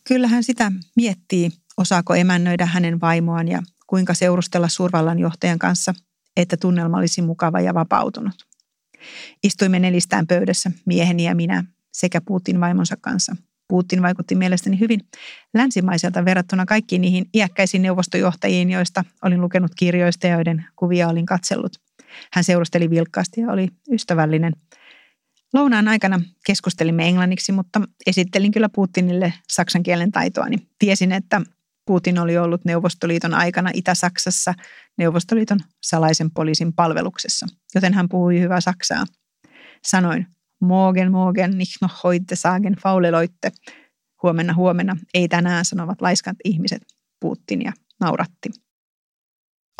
Kyllähän 0.09 0.45
sitä 0.45 0.73
miettii, 0.97 1.51
osaako 1.77 2.15
emännöidä 2.15 2.67
hänen 2.67 3.01
vaimoaan 3.01 3.49
ja 3.49 3.63
kuinka 3.87 4.15
seurustella 4.15 4.69
suurvallan 4.69 5.19
johtajan 5.19 5.59
kanssa, 5.59 5.95
että 6.37 6.57
tunnelma 6.57 6.99
olisi 6.99 7.23
mukava 7.23 7.61
ja 7.61 7.75
vapautunut. 7.75 8.35
Istuimme 9.43 9.79
nelistään 9.79 10.27
pöydässä, 10.27 10.71
mieheni 10.87 11.25
ja 11.25 11.35
minä, 11.35 11.65
sekä 11.93 12.21
Putin 12.21 12.61
vaimonsa 12.61 12.97
kanssa. 13.01 13.37
Putin 13.69 14.03
vaikutti 14.03 14.35
mielestäni 14.35 14.81
hyvin 14.81 15.01
länsimaiselta 15.55 16.25
verrattuna 16.25 16.67
kaikkiin 16.67 17.03
niihin 17.03 17.29
iäkkäisiin 17.35 17.83
neuvostojohtajiin, 17.83 18.71
joista 18.71 19.05
olin 19.23 19.41
lukenut 19.41 19.73
kirjoista 19.77 20.27
ja 20.27 20.35
joiden 20.35 20.67
kuvia 20.77 21.09
olin 21.09 21.27
katsellut. 21.27 21.90
Hän 22.33 22.45
seurusteli 22.45 22.91
vilkkaasti 22.91 23.41
ja 23.41 23.53
oli 23.53 23.69
ystävällinen. 23.93 24.53
Lounaan 25.53 25.89
aikana 25.89 26.21
keskustelimme 26.47 27.09
englanniksi, 27.09 27.53
mutta 27.53 27.81
esittelin 28.07 28.53
kyllä 28.53 28.69
Putinille 28.69 29.33
saksan 29.49 29.83
kielen 29.83 30.13
taitoani. 30.13 30.57
Tiesin, 30.79 31.13
että 31.13 31.41
Putin 31.87 32.19
oli 32.19 32.39
ollut 32.39 32.65
Neuvostoliiton 32.65 33.35
aikana 33.35 33.71
Itä-Saksassa 33.75 34.55
Neuvostoliiton 34.99 35.59
salaisen 35.83 36.31
poliisin 36.31 36.73
palveluksessa, 36.73 37.47
joten 37.75 37.95
hän 37.95 38.09
puhui 38.09 38.41
hyvää 38.41 38.61
saksaa. 38.61 39.05
Sanoin, 39.85 40.27
morgen, 40.61 41.13
morgen, 41.13 41.59
nicht 41.59 41.77
noch 41.83 42.05
heute 42.05 42.37
sagen, 42.37 42.77
fauleloitte. 42.83 43.53
Huomenna, 44.23 44.55
huomenna, 44.55 44.97
ei 45.15 45.29
tänään, 45.29 45.65
sanovat 45.65 46.01
laiskat 46.01 46.37
ihmiset, 46.45 46.83
Putin 47.21 47.63
ja 47.63 47.73
nauratti. 48.01 48.51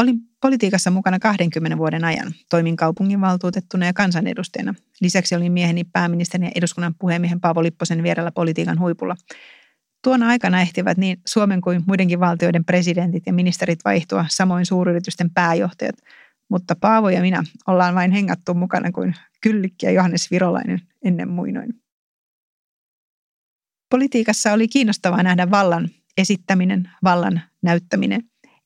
Olin 0.01 0.21
politiikassa 0.41 0.91
mukana 0.91 1.19
20 1.19 1.79
vuoden 1.79 2.05
ajan. 2.05 2.33
Toimin 2.51 2.77
kaupunginvaltuutettuna 2.77 3.87
ja 3.87 3.93
kansanedustajana. 3.93 4.75
Lisäksi 5.01 5.35
olin 5.35 5.53
mieheni 5.53 5.85
pääministerin 5.85 6.45
ja 6.45 6.51
eduskunnan 6.55 6.95
puhemiehen 6.99 7.41
Paavo 7.41 7.63
Lipposen 7.63 8.03
vierellä 8.03 8.31
politiikan 8.33 8.81
huipulla. 8.81 9.17
Tuona 10.05 10.29
aikana 10.29 10.61
ehtivät 10.61 10.99
niin 10.99 11.21
Suomen 11.27 11.61
kuin 11.61 11.83
muidenkin 11.87 12.21
valtioiden 12.21 12.65
presidentit 12.65 13.23
ja 13.27 13.33
ministerit 13.33 13.79
vaihtua, 13.85 14.25
samoin 14.29 14.67
suuryritysten 14.67 15.31
pääjohtajat. 15.31 15.97
Mutta 16.49 16.77
Paavo 16.81 17.09
ja 17.09 17.21
minä 17.21 17.43
ollaan 17.67 17.95
vain 17.95 18.11
hengattu 18.11 18.55
mukana 18.55 18.93
kuin 18.93 19.15
Kyllikki 19.41 19.87
ja 19.87 19.93
Johannes 19.93 20.31
Virolainen 20.31 20.81
ennen 21.05 21.29
muinoin. 21.29 21.75
Politiikassa 23.91 24.53
oli 24.53 24.69
kiinnostavaa 24.69 25.23
nähdä 25.23 25.51
vallan 25.51 25.89
esittäminen, 26.19 26.91
vallan 27.05 27.41
näyttäminen. 27.63 28.23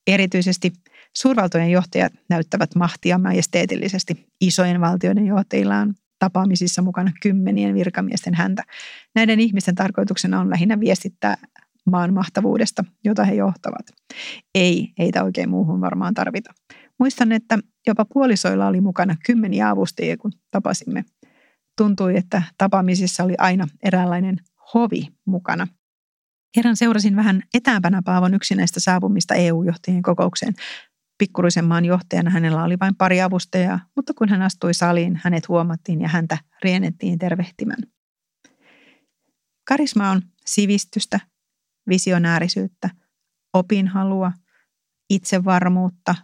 Erityisesti 0.07 0.73
suurvaltojen 1.17 1.71
johtajat 1.71 2.13
näyttävät 2.29 2.75
mahtia 2.75 3.19
majesteetillisesti. 3.19 4.27
Isojen 4.41 4.81
valtioiden 4.81 5.27
johtajilla 5.27 5.77
on 5.77 5.95
tapaamisissa 6.19 6.83
mukana 6.83 7.13
kymmenien 7.23 7.75
virkamiesten 7.75 8.35
häntä. 8.35 8.63
Näiden 9.15 9.41
ihmisten 9.41 9.75
tarkoituksena 9.75 10.41
on 10.41 10.51
lähinnä 10.51 10.81
viestittää 10.81 11.37
maan 11.91 12.15
mahtavuudesta, 12.15 12.85
jota 13.05 13.25
he 13.25 13.35
johtavat. 13.35 13.87
Ei 14.55 14.93
heitä 14.99 15.25
oikein 15.25 15.51
muuhun 15.51 15.81
varmaan 15.81 16.15
tarvita. 16.15 16.53
Muistan, 16.99 17.33
että 17.33 17.59
jopa 17.87 18.05
puolisoilla 18.05 18.67
oli 18.67 18.81
mukana 18.81 19.17
kymmeniä 19.27 19.69
avustajia, 19.69 20.17
kun 20.17 20.33
tapasimme. 20.51 21.05
Tuntui, 21.77 22.17
että 22.17 22.43
tapaamisissa 22.59 23.25
oli 23.25 23.35
aina 23.39 23.69
eräänlainen 23.83 24.37
hovi 24.75 25.09
mukana. 25.27 25.67
Kerran 26.55 26.77
seurasin 26.77 27.17
vähän 27.17 27.43
etäämpänä 27.55 28.03
Paavon 28.05 28.35
yksinäistä 28.35 28.81
saapumista 28.81 29.35
EU-johtajien 29.35 30.03
kokoukseen 30.03 30.55
pikkuruisen 31.25 31.65
maan 31.65 31.85
johtajana 31.85 32.31
hänellä 32.31 32.65
oli 32.65 32.77
vain 32.81 32.95
pari 32.95 33.23
avustajaa, 33.23 33.81
mutta 33.97 34.15
kun 34.15 34.29
hän 34.29 34.43
astui 34.43 34.75
saliin, 34.75 35.21
hänet 35.25 35.49
huomattiin 35.49 36.01
ja 36.01 36.09
häntä 36.09 36.39
riennettiin 36.63 37.19
tervehtimään. 37.19 37.83
Karisma 39.69 40.11
on 40.11 40.23
sivistystä, 40.47 41.21
visionäärisyyttä, 41.89 42.91
opinhalua, 43.53 44.33
itsevarmuutta, 45.11 46.15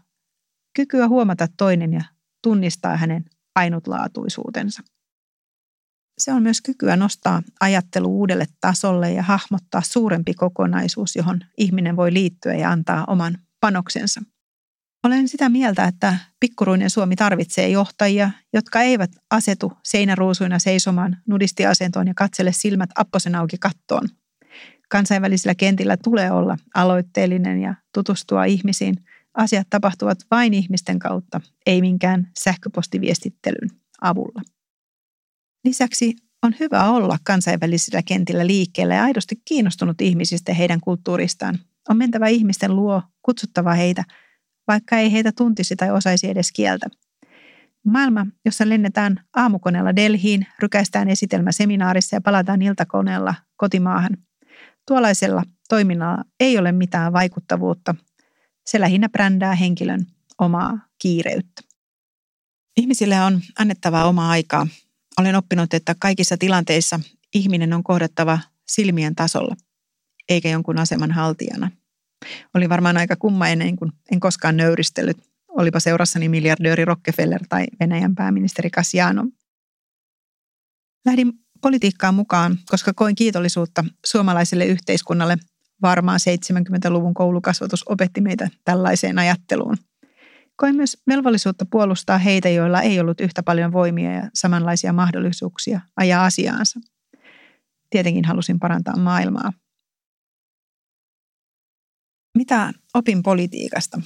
kykyä 0.76 1.08
huomata 1.08 1.48
toinen 1.56 1.92
ja 1.92 2.04
tunnistaa 2.42 2.96
hänen 2.96 3.24
ainutlaatuisuutensa. 3.54 4.82
Se 6.18 6.32
on 6.32 6.42
myös 6.42 6.60
kykyä 6.60 6.96
nostaa 6.96 7.42
ajattelu 7.60 8.18
uudelle 8.18 8.46
tasolle 8.60 9.12
ja 9.12 9.22
hahmottaa 9.22 9.82
suurempi 9.82 10.34
kokonaisuus, 10.34 11.16
johon 11.16 11.40
ihminen 11.58 11.96
voi 11.96 12.12
liittyä 12.12 12.54
ja 12.54 12.70
antaa 12.70 13.04
oman 13.06 13.38
panoksensa. 13.60 14.22
Olen 15.04 15.28
sitä 15.28 15.48
mieltä, 15.48 15.84
että 15.84 16.16
pikkuruinen 16.40 16.90
Suomi 16.90 17.16
tarvitsee 17.16 17.68
johtajia, 17.68 18.30
jotka 18.52 18.80
eivät 18.80 19.10
asetu 19.30 19.72
seinäruusuina 19.82 20.58
seisomaan 20.58 21.16
nudistiasentoon 21.28 22.06
ja 22.06 22.14
katsele 22.16 22.52
silmät 22.52 22.90
apposen 22.94 23.34
auki 23.34 23.56
kattoon. 23.60 24.08
Kansainvälisillä 24.88 25.54
kentillä 25.54 25.96
tulee 25.96 26.30
olla 26.30 26.56
aloitteellinen 26.74 27.60
ja 27.60 27.74
tutustua 27.94 28.44
ihmisiin. 28.44 29.04
Asiat 29.34 29.66
tapahtuvat 29.70 30.18
vain 30.30 30.54
ihmisten 30.54 30.98
kautta, 30.98 31.40
ei 31.66 31.80
minkään 31.80 32.28
sähköpostiviestittelyn 32.38 33.70
avulla. 34.00 34.42
Lisäksi 35.64 36.16
on 36.42 36.54
hyvä 36.60 36.90
olla 36.90 37.18
kansainvälisillä 37.24 38.02
kentillä 38.02 38.46
liikkeellä 38.46 38.94
ja 38.94 39.02
aidosti 39.02 39.42
kiinnostunut 39.44 40.00
ihmisistä 40.00 40.54
heidän 40.54 40.80
kulttuuristaan. 40.80 41.58
On 41.88 41.96
mentävä 41.96 42.28
ihmisten 42.28 42.76
luo, 42.76 43.02
kutsuttava 43.22 43.74
heitä, 43.74 44.04
vaikka 44.72 44.98
ei 44.98 45.12
heitä 45.12 45.32
tuntisi 45.32 45.76
tai 45.76 45.90
osaisi 45.90 46.28
edes 46.28 46.52
kieltä. 46.52 46.86
Maailma, 47.84 48.26
jossa 48.44 48.68
lennetään 48.68 49.20
aamukoneella 49.36 49.96
Delhiin, 49.96 50.46
rykäistään 50.58 51.08
esitelmä 51.08 51.52
seminaarissa 51.52 52.16
ja 52.16 52.20
palataan 52.20 52.62
iltakoneella 52.62 53.34
kotimaahan. 53.56 54.16
Tuollaisella 54.88 55.42
toiminnalla 55.68 56.24
ei 56.40 56.58
ole 56.58 56.72
mitään 56.72 57.12
vaikuttavuutta. 57.12 57.94
Se 58.66 58.80
lähinnä 58.80 59.08
brändää 59.08 59.54
henkilön 59.54 60.06
omaa 60.38 60.78
kiireyttä. 60.98 61.62
Ihmisille 62.76 63.20
on 63.20 63.40
annettava 63.58 64.04
omaa 64.04 64.30
aikaa 64.30 64.66
olen 65.20 65.36
oppinut, 65.36 65.74
että 65.74 65.94
kaikissa 65.98 66.36
tilanteissa 66.36 67.00
ihminen 67.34 67.72
on 67.72 67.82
kohdattava 67.82 68.38
silmien 68.66 69.14
tasolla, 69.14 69.56
eikä 70.28 70.48
jonkun 70.48 70.78
aseman 70.78 71.10
haltijana. 71.10 71.70
Oli 72.54 72.68
varmaan 72.68 72.96
aika 72.96 73.16
kummainen, 73.16 73.76
kun 73.76 73.92
en 74.12 74.20
koskaan 74.20 74.56
nöyristellyt, 74.56 75.16
olipa 75.48 75.80
seurassani 75.80 76.28
miljardööri 76.28 76.84
Rockefeller 76.84 77.40
tai 77.48 77.66
Venäjän 77.80 78.14
pääministeri 78.14 78.70
Kasjano. 78.70 79.24
Lähdin 81.06 81.32
politiikkaan 81.62 82.14
mukaan, 82.14 82.58
koska 82.68 82.92
koin 82.92 83.14
kiitollisuutta 83.14 83.84
suomalaiselle 84.06 84.66
yhteiskunnalle. 84.66 85.36
Varmaan 85.82 86.20
70-luvun 86.20 87.14
koulukasvatus 87.14 87.84
opetti 87.88 88.20
meitä 88.20 88.48
tällaiseen 88.64 89.18
ajatteluun– 89.18 89.76
Koin 90.60 90.76
myös 90.76 91.02
velvollisuutta 91.08 91.66
puolustaa 91.70 92.18
heitä, 92.18 92.48
joilla 92.48 92.82
ei 92.82 93.00
ollut 93.00 93.20
yhtä 93.20 93.42
paljon 93.42 93.72
voimia 93.72 94.12
ja 94.12 94.30
samanlaisia 94.34 94.92
mahdollisuuksia 94.92 95.80
ajaa 95.96 96.24
asiaansa. 96.24 96.80
Tietenkin 97.90 98.24
halusin 98.24 98.58
parantaa 98.58 98.96
maailmaa. 98.96 99.52
Mitä 102.34 102.72
opin 102.94 103.22
politiikasta? 103.22 104.00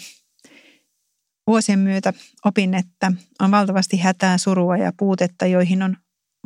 Vuosien 1.47 1.79
myötä 1.79 2.13
opin, 2.45 2.75
että 2.75 3.13
on 3.41 3.51
valtavasti 3.51 3.97
hätää, 3.97 4.39
surua 4.39 4.77
ja 4.77 4.93
puutetta, 4.97 5.47
joihin 5.47 5.83
on 5.83 5.97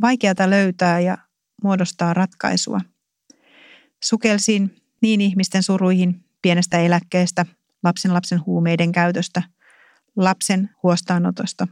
vaikeata 0.00 0.50
löytää 0.50 1.00
ja 1.00 1.18
muodostaa 1.62 2.14
ratkaisua. 2.14 2.80
Sukelsin 4.04 4.76
niin 5.02 5.20
ihmisten 5.20 5.62
suruihin 5.62 6.24
pienestä 6.42 6.78
eläkkeestä, 6.78 7.46
lapsen 7.82 8.14
lapsen 8.14 8.46
huumeiden 8.46 8.92
käytöstä– 8.92 9.42
lapsen 10.18 10.70
huostaanotosta 10.82 11.68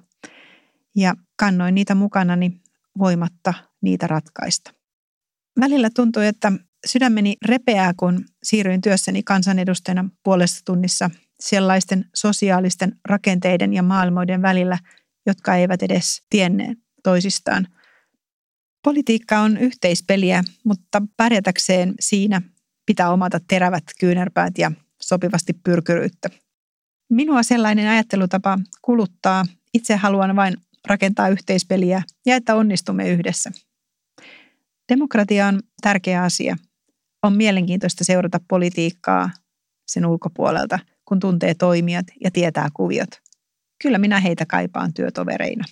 ja 0.97 1.14
kannoin 1.37 1.75
niitä 1.75 1.95
mukanani 1.95 2.61
voimatta 2.99 3.55
niitä 3.81 4.07
ratkaista. 4.07 4.73
Välillä 5.61 5.90
tuntui, 5.95 6.27
että 6.27 6.53
sydämeni 6.87 7.37
repeää, 7.45 7.95
kun 7.97 8.25
siirryin 8.43 8.81
työssäni 8.81 9.23
kansanedustajana 9.23 10.11
puolessa 10.23 10.65
tunnissa 10.65 11.11
sellaisten 11.41 12.05
sosiaalisten 12.15 12.97
rakenteiden 13.05 13.75
ja 13.75 13.83
maailmoiden 13.83 14.43
välillä, 14.43 14.79
jotka 15.27 15.55
eivät 15.55 15.83
edes 15.83 16.23
tienneet 16.31 16.79
toisistaan. 17.03 17.69
Politiikka 18.85 19.39
on 19.39 19.57
yhteispeliä, 19.57 20.45
mutta 20.65 21.03
pärjätäkseen 21.17 21.95
siinä 22.01 22.43
pitää 22.87 23.11
omata 23.11 23.41
terävät 23.49 23.85
kyynärpäät 24.01 24.59
ja 24.59 24.73
sopivasti 25.03 25.53
pyrkyryyttä. 25.53 26.31
Minua 27.11 27.43
sellainen 27.43 27.89
ajattelutapa 27.89 28.59
kuluttaa. 28.83 29.45
Itse 29.75 29.97
haluan 29.97 30.37
vain 30.37 30.57
rakentaa 30.87 31.29
yhteispeliä 31.29 32.03
ja 32.27 32.37
että 32.37 32.55
onnistumme 32.55 33.09
yhdessä. 33.11 33.51
Demokratia 34.89 35.47
on 35.47 35.61
tärkeä 35.83 36.23
asia. 36.23 36.57
On 37.22 37.37
mielenkiintoista 37.37 38.05
seurata 38.05 38.40
politiikkaa 38.48 39.31
sen 39.87 40.07
ulkopuolelta, 40.07 40.79
kun 41.05 41.20
tuntee 41.20 41.55
toimijat 41.55 42.07
ja 42.24 42.31
tietää 42.31 42.68
kuviot. 42.74 43.11
Kyllä 43.83 43.98
minä 43.98 44.20
heitä 44.20 44.46
kaipaan 44.46 44.94
työtovereina. 44.94 45.64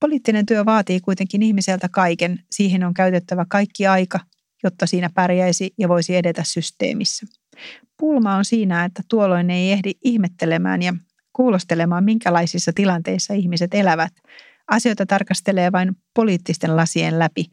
Poliittinen 0.00 0.46
työ 0.46 0.64
vaatii 0.64 1.00
kuitenkin 1.00 1.42
ihmiseltä 1.42 1.88
kaiken. 1.88 2.44
Siihen 2.50 2.84
on 2.84 2.94
käytettävä 2.94 3.46
kaikki 3.48 3.86
aika, 3.86 4.20
jotta 4.64 4.86
siinä 4.86 5.10
pärjäisi 5.14 5.74
ja 5.78 5.88
voisi 5.88 6.16
edetä 6.16 6.42
systeemissä. 6.44 7.26
Pulma 7.96 8.36
on 8.36 8.44
siinä, 8.44 8.84
että 8.84 9.02
tuolloin 9.08 9.50
ei 9.50 9.72
ehdi 9.72 9.92
ihmettelemään 10.04 10.82
ja 10.82 10.94
kuulostelemaan, 11.32 12.04
minkälaisissa 12.04 12.72
tilanteissa 12.74 13.34
ihmiset 13.34 13.74
elävät. 13.74 14.12
Asioita 14.68 15.06
tarkastelee 15.06 15.72
vain 15.72 15.96
poliittisten 16.14 16.76
lasien 16.76 17.18
läpi. 17.18 17.44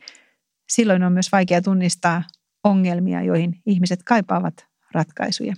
Silloin 0.71 1.03
on 1.03 1.13
myös 1.13 1.31
vaikea 1.31 1.61
tunnistaa 1.61 2.23
ongelmia, 2.63 3.21
joihin 3.21 3.61
ihmiset 3.65 4.03
kaipaavat 4.03 4.65
ratkaisuja. 4.91 5.53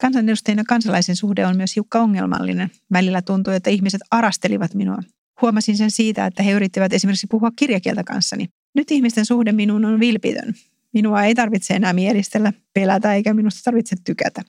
Kansanedustajien 0.00 0.58
ja 0.58 0.64
kansalaisen 0.68 1.16
suhde 1.16 1.46
on 1.46 1.56
myös 1.56 1.76
hiukka 1.76 2.00
ongelmallinen. 2.00 2.70
Välillä 2.92 3.22
tuntuu, 3.22 3.52
että 3.52 3.70
ihmiset 3.70 4.00
arastelivat 4.10 4.74
minua. 4.74 4.98
Huomasin 5.42 5.76
sen 5.76 5.90
siitä, 5.90 6.26
että 6.26 6.42
he 6.42 6.52
yrittivät 6.52 6.92
esimerkiksi 6.92 7.26
puhua 7.26 7.50
kirjakieltä 7.56 8.04
kanssani. 8.04 8.48
Nyt 8.74 8.90
ihmisten 8.90 9.26
suhde 9.26 9.52
minuun 9.52 9.84
on 9.84 10.00
vilpitön. 10.00 10.54
Minua 10.92 11.24
ei 11.24 11.34
tarvitse 11.34 11.74
enää 11.74 11.92
mielistellä, 11.92 12.52
pelätä 12.74 13.14
eikä 13.14 13.34
minusta 13.34 13.60
tarvitse 13.64 13.96
tykätä. 14.04 14.42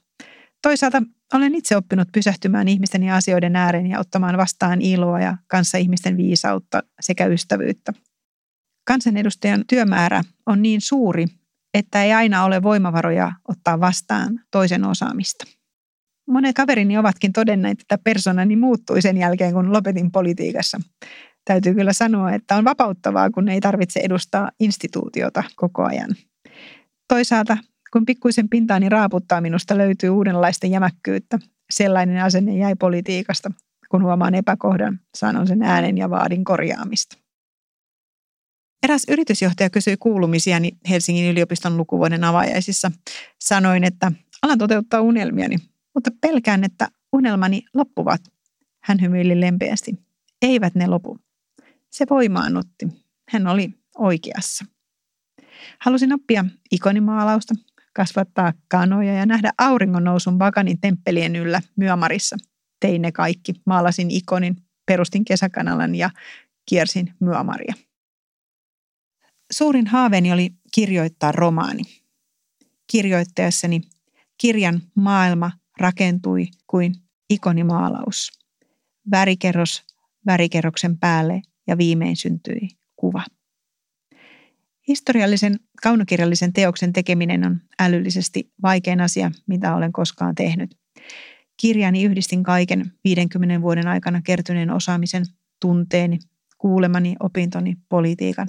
Toisaalta 0.62 1.02
olen 1.34 1.56
itse 1.56 1.78
oppinut 1.78 2.08
pysähtymään 2.12 2.68
ihmisten 2.68 3.04
ja 3.04 3.16
asioiden 3.16 3.56
ääreen 3.56 3.88
ja 3.88 4.00
ottamaan 4.00 4.38
vastaan 4.38 4.82
iloa 4.82 5.20
ja 5.20 5.38
kanssa 5.48 5.78
ihmisten 5.78 6.18
viisautta 6.18 6.84
sekä 7.00 7.26
ystävyyttä. 7.26 7.94
Kansanedustajan 8.86 9.64
työmäärä 9.68 10.24
on 10.46 10.62
niin 10.62 10.82
suuri, 10.82 11.26
että 11.74 12.04
ei 12.04 12.14
aina 12.14 12.46
ole 12.46 12.64
voimavaroja 12.64 13.32
ottaa 13.48 13.80
vastaan 13.80 14.40
toisen 14.52 14.86
osaamista. 14.86 15.46
Monet 16.30 16.56
kaverini 16.56 16.98
ovatkin 16.98 17.34
todenneet, 17.34 17.82
että 17.82 17.98
persoonani 17.98 18.56
muuttui 18.56 19.02
sen 19.02 19.18
jälkeen, 19.18 19.54
kun 19.54 19.74
lopetin 19.74 20.12
politiikassa. 20.12 20.80
Täytyy 21.46 21.74
kyllä 21.74 21.94
sanoa, 21.94 22.32
että 22.32 22.56
on 22.56 22.66
vapauttavaa, 22.66 23.30
kun 23.30 23.50
ei 23.50 23.62
tarvitse 23.62 24.00
edustaa 24.00 24.52
instituutiota 24.60 25.44
koko 25.56 25.84
ajan. 25.84 26.10
Toisaalta, 27.08 27.58
kun 27.94 28.06
pikkuisen 28.06 28.50
pintaani 28.50 28.90
raaputtaa, 28.90 29.42
minusta 29.42 29.78
löytyy 29.78 30.10
uudenlaista 30.10 30.68
jämäkkyyttä. 30.68 31.40
Sellainen 31.70 32.24
asenne 32.24 32.58
jäi 32.58 32.76
politiikasta. 32.76 33.52
Kun 33.90 34.04
huomaan 34.04 34.36
epäkohdan, 34.36 35.00
sanon 35.18 35.48
sen 35.48 35.62
äänen 35.62 35.98
ja 35.98 36.10
vaadin 36.10 36.44
korjaamista. 36.44 37.25
Eräs 38.86 39.04
yritysjohtaja 39.08 39.70
kysyi 39.70 39.98
kuulumisiani 39.98 40.72
Helsingin 40.90 41.32
yliopiston 41.32 41.78
lukuvuoden 41.78 42.24
avajaisissa. 42.24 42.92
Sanoin, 43.40 43.84
että 43.84 44.12
alan 44.42 44.58
toteuttaa 44.58 45.02
unelmiani, 45.02 45.56
mutta 45.94 46.12
pelkään, 46.22 46.64
että 46.64 46.88
unelmani 47.14 47.66
loppuvat. 47.74 48.22
Hän 48.84 49.02
hymyili 49.02 49.42
lempeästi. 49.42 49.96
Eivät 50.42 50.76
ne 50.76 50.88
lopu. 50.88 51.20
Se 51.90 52.06
voimaannutti. 52.10 52.88
Hän 53.30 53.48
oli 53.48 53.70
oikeassa. 53.98 54.66
Halusin 55.80 56.14
oppia 56.14 56.46
ikonimaalausta, 56.72 57.54
kasvattaa 57.94 58.54
kanoja 58.68 59.14
ja 59.14 59.26
nähdä 59.26 59.52
auringon 59.58 60.04
nousun 60.04 60.38
Baganin 60.38 60.82
temppelien 60.82 61.36
yllä 61.36 61.62
Myanmarissa. 61.76 62.38
Tein 62.80 63.02
ne 63.02 63.12
kaikki. 63.12 63.54
Maalasin 63.66 64.12
ikonin, 64.12 64.56
perustin 64.86 65.26
kesäkanalan 65.26 65.96
ja 65.96 66.10
kiersin 66.66 67.14
Myanmaria. 67.20 67.74
Suurin 69.56 69.88
haaveeni 69.88 70.32
oli 70.32 70.50
kirjoittaa 70.72 71.32
romaani. 71.32 71.84
Kirjoittaessani 72.92 73.82
kirjan 74.38 74.82
maailma 74.96 75.52
rakentui 75.80 76.48
kuin 76.68 76.96
ikonimaalaus. 77.30 78.32
Värikerros 79.12 79.84
värikerroksen 80.26 80.98
päälle 80.98 81.42
ja 81.68 81.78
viimein 81.78 82.16
syntyi 82.16 82.68
kuva. 82.96 83.24
Historiallisen 84.88 85.60
kaunokirjallisen 85.84 86.54
teoksen 86.54 86.94
tekeminen 86.94 87.46
on 87.46 87.62
älyllisesti 87.80 88.52
vaikein 88.64 89.02
asia, 89.02 89.32
mitä 89.48 89.76
olen 89.76 89.92
koskaan 89.92 90.36
tehnyt. 90.36 90.78
Kirjani 91.58 92.04
yhdistin 92.04 92.44
kaiken 92.44 92.92
50 93.04 93.62
vuoden 93.62 93.88
aikana 93.88 94.22
kertyneen 94.22 94.70
osaamisen, 94.70 95.26
tunteeni, 95.62 96.20
kuulemani, 96.58 97.16
opintoni, 97.20 97.78
politiikan. 97.90 98.48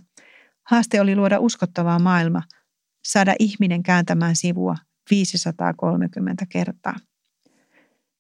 Haaste 0.66 1.00
oli 1.00 1.16
luoda 1.16 1.38
uskottavaa 1.38 1.98
maailma, 1.98 2.42
saada 3.04 3.34
ihminen 3.38 3.82
kääntämään 3.82 4.36
sivua 4.36 4.76
530 5.10 6.46
kertaa. 6.48 6.96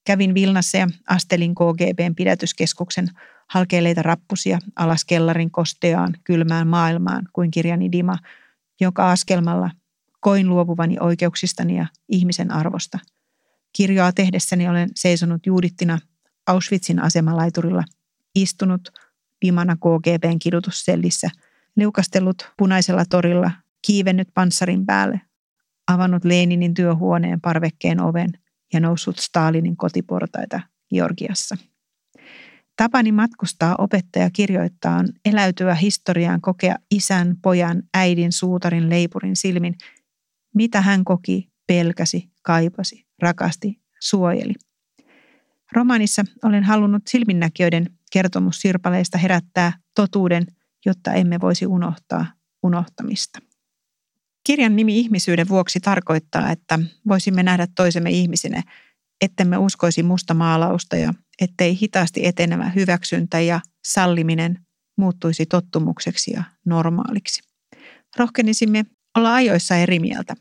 Kävin 0.04 0.34
Vilnassa 0.34 0.78
ja 0.78 0.88
astelin 1.08 1.54
KGBn 1.54 2.14
pidätyskeskuksen 2.14 3.08
halkeeleita 3.48 4.02
rappusia 4.02 4.58
alas 4.76 5.04
kellarin 5.04 5.50
kosteaan 5.50 6.14
kylmään 6.24 6.68
maailmaan 6.68 7.28
kuin 7.32 7.50
kirjani 7.50 7.92
Dima, 7.92 8.18
joka 8.80 9.10
askelmalla 9.10 9.70
koin 10.20 10.48
luovuvani 10.48 10.96
oikeuksistani 11.00 11.76
ja 11.76 11.86
ihmisen 12.08 12.50
arvosta. 12.50 12.98
Kirjoa 13.72 14.12
tehdessäni 14.12 14.68
olen 14.68 14.88
seisonut 14.94 15.46
juudittina 15.46 15.98
Auschwitzin 16.46 17.02
asemalaiturilla, 17.02 17.84
istunut 18.34 18.88
Dimana 19.46 19.76
KGBn 19.76 20.38
kidutussellissä, 20.38 21.30
liukastellut 21.76 22.52
punaisella 22.58 23.04
torilla, 23.04 23.50
kiivennyt 23.86 24.28
panssarin 24.34 24.86
päälle, 24.86 25.20
avannut 25.88 26.24
Leninin 26.24 26.74
työhuoneen 26.74 27.40
parvekkeen 27.40 28.00
oven 28.00 28.30
ja 28.72 28.80
noussut 28.80 29.18
Stalinin 29.18 29.76
kotiportaita 29.76 30.60
Georgiassa. 30.94 31.56
Tapani 32.76 33.12
matkustaa, 33.12 33.74
opettaja 33.78 34.30
kirjoittaa 34.30 34.96
on 34.96 35.08
eläytyä 35.24 35.74
historiaan 35.74 36.40
kokea 36.40 36.76
isän, 36.90 37.36
pojan, 37.42 37.82
äidin, 37.94 38.32
suutarin, 38.32 38.90
leipurin 38.90 39.36
silmin, 39.36 39.74
mitä 40.54 40.80
hän 40.80 41.04
koki, 41.04 41.50
pelkäsi, 41.66 42.30
kaipasi, 42.42 43.06
rakasti, 43.22 43.80
suojeli. 44.00 44.54
Romaanissa 45.72 46.24
olen 46.44 46.64
halunnut 46.64 47.02
silminnäkijöiden 47.08 47.86
kertomussirpaleista 48.12 49.18
herättää 49.18 49.72
totuuden, 49.94 50.46
jotta 50.86 51.12
emme 51.12 51.40
voisi 51.40 51.66
unohtaa 51.66 52.26
unohtamista. 52.62 53.38
Kirjan 54.46 54.76
nimi 54.76 54.98
ihmisyyden 54.98 55.48
vuoksi 55.48 55.80
tarkoittaa, 55.80 56.50
että 56.50 56.78
voisimme 57.08 57.42
nähdä 57.42 57.66
toisemme 57.76 58.10
ihmisinä, 58.10 58.62
ettemme 59.20 59.58
uskoisi 59.58 60.02
musta 60.02 60.34
maalausta 60.34 60.96
ja 60.96 61.14
ettei 61.40 61.78
hitaasti 61.80 62.26
etenemä 62.26 62.68
hyväksyntä 62.70 63.40
ja 63.40 63.60
salliminen 63.84 64.58
muuttuisi 64.98 65.46
tottumukseksi 65.46 66.32
ja 66.32 66.44
normaaliksi. 66.66 67.42
Rohkenisimme 68.16 68.86
olla 69.18 69.34
ajoissa 69.34 69.76
eri 69.76 69.98
mieltä. 69.98 70.34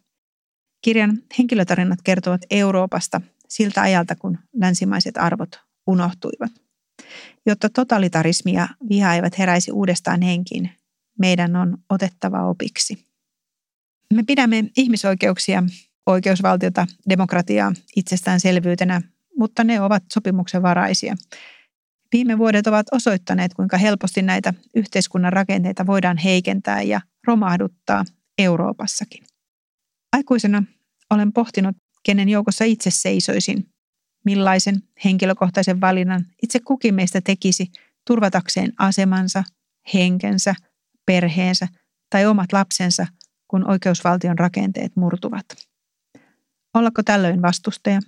Kirjan 0.82 1.18
henkilötarinat 1.38 2.00
kertovat 2.04 2.42
Euroopasta 2.50 3.22
siltä 3.50 3.82
ajalta, 3.82 4.16
kun 4.16 4.38
länsimaiset 4.56 5.18
arvot 5.18 5.60
unohtuivat. 5.88 6.65
Jotta 7.46 7.70
totalitarismi 7.70 8.54
ja 8.54 8.68
viha 8.90 9.14
eivät 9.14 9.38
heräisi 9.38 9.72
uudestaan 9.72 10.22
henkiin, 10.22 10.70
meidän 11.20 11.56
on 11.56 11.78
otettava 11.90 12.50
opiksi. 12.50 13.06
Me 14.14 14.24
pidämme 14.24 14.64
ihmisoikeuksia, 14.78 15.64
oikeusvaltiota, 16.06 16.88
demokratiaa 17.10 17.74
itsestäänselvyytenä, 17.96 19.02
mutta 19.38 19.64
ne 19.64 19.82
ovat 19.82 20.04
sopimuksen 20.14 20.62
varaisia. 20.62 21.16
Viime 22.14 22.38
vuodet 22.38 22.68
ovat 22.68 22.88
osoittaneet, 22.92 23.54
kuinka 23.54 23.78
helposti 23.78 24.22
näitä 24.22 24.54
yhteiskunnan 24.76 25.34
rakenteita 25.34 25.88
voidaan 25.88 26.18
heikentää 26.18 26.82
ja 26.82 27.02
romahduttaa 27.28 28.06
Euroopassakin. 28.38 29.24
Aikuisena 30.14 30.64
olen 31.10 31.34
pohtinut, 31.34 31.76
kenen 32.04 32.30
joukossa 32.30 32.66
itse 32.66 32.92
seisoisin, 32.92 33.75
millaisen 34.26 34.84
henkilökohtaisen 35.06 35.82
valinnan 35.82 36.26
itse 36.44 36.60
kukin 36.60 36.96
meistä 36.96 37.22
tekisi 37.22 37.72
turvatakseen 38.08 38.74
asemansa, 38.80 39.44
henkensä, 39.94 40.56
perheensä 41.06 41.68
tai 42.10 42.26
omat 42.26 42.54
lapsensa– 42.54 43.08
kun 43.48 43.70
oikeusvaltion 43.70 44.40
rakenteet 44.40 44.96
murtuvat. 44.96 45.46
Ollako 46.74 47.04
tällöin 47.04 47.42
vastustaja, 47.42 48.00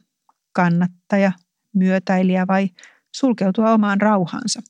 kannattaja, 0.53 1.31
myötäilijä 1.73 2.47
vai 2.47 2.69
sulkeutua 3.15 3.71
omaan 3.71 4.01
rauhaansa? 4.01 4.61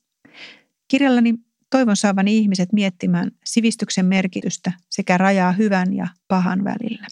Kirjallani 0.87 1.33
toivon 1.69 1.97
saavani 1.97 2.37
ihmiset 2.37 2.73
miettimään 2.73 3.31
sivistyksen 3.45 4.05
merkitystä 4.05 4.71
sekä 4.89 5.17
rajaa 5.17 5.51
hyvän 5.51 5.93
ja 5.93 6.07
pahan 6.27 6.63
välillä. 6.63 7.07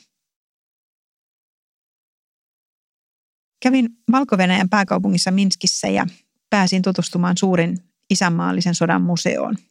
Kävin 3.66 3.90
valko 4.12 4.38
pääkaupungissa 4.70 5.32
Minskissä 5.32 5.88
ja 5.88 6.06
pääsin 6.50 6.82
tutustumaan 6.82 7.38
suurin 7.38 7.78
isänmaallisen 8.10 8.76
sodan 8.76 9.02
museoon– 9.02 9.56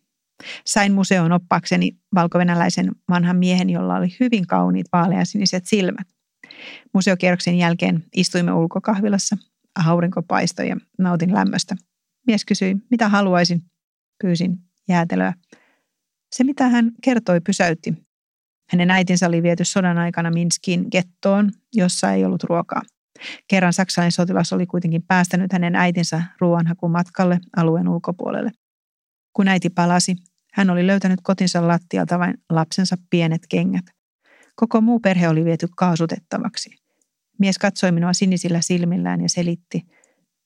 Sain 0.67 0.93
museon 0.93 1.33
oppaakseni 1.33 1.97
valkovenäläisen 2.15 2.93
vanhan 3.09 3.37
miehen, 3.37 3.71
jolla 3.71 3.97
oli 3.97 4.17
hyvin 4.21 4.47
kauniit 4.47 4.87
vaaleansiniset 4.93 5.67
silmät. 5.67 6.07
Museokierroksen 6.95 7.59
jälkeen 7.59 8.05
istuimme 8.17 8.53
ulkokahvilassa, 8.53 9.37
aurinko 9.87 10.23
paistoi 10.23 10.69
ja 10.69 10.77
nautin 10.99 11.35
lämmöstä. 11.35 11.77
Mies 12.27 12.45
kysyi, 12.45 12.77
mitä 12.91 13.09
haluaisin. 13.09 13.63
Pyysin 14.23 14.59
jäätelöä. 14.89 15.33
Se, 16.35 16.45
mitä 16.45 16.69
hän 16.69 16.93
kertoi, 17.03 17.41
pysäytti. 17.41 17.95
Hänen 18.71 18.91
äitinsä 18.91 19.27
oli 19.27 19.43
viety 19.43 19.65
sodan 19.65 19.99
aikana 19.99 20.31
Minskin 20.31 20.87
gettoon, 20.91 21.51
jossa 21.75 22.13
ei 22.13 22.25
ollut 22.25 22.45
ruokaa. 22.45 22.83
Kerran 23.49 23.73
saksalainen 23.73 24.13
sotilas 24.13 24.53
oli 24.53 24.67
kuitenkin 24.67 25.03
päästänyt 25.03 25.53
hänen 25.53 25.77
äitinsä 25.77 26.23
ruoanhakumatkalle 26.41 27.41
alueen 27.57 27.89
ulkopuolelle. 27.89 28.51
Kun 29.33 29.49
äiti 29.49 29.71
palasi, 29.71 30.17
hän 30.53 30.71
oli 30.71 30.87
löytänyt 30.87 31.21
kotinsa 31.23 31.69
lattialta 31.69 32.19
vain 32.19 32.35
lapsensa 32.51 32.97
pienet 33.11 33.43
kengät. 33.49 33.85
Koko 34.57 34.81
muu 34.81 35.01
perhe 35.01 35.29
oli 35.29 35.45
viety 35.45 35.67
kaasutettavaksi. 35.77 36.71
Mies 37.39 37.59
katsoi 37.59 37.93
minua 37.93 38.13
sinisillä 38.13 38.61
silmillään 38.61 39.21
ja 39.21 39.29
selitti. 39.29 39.83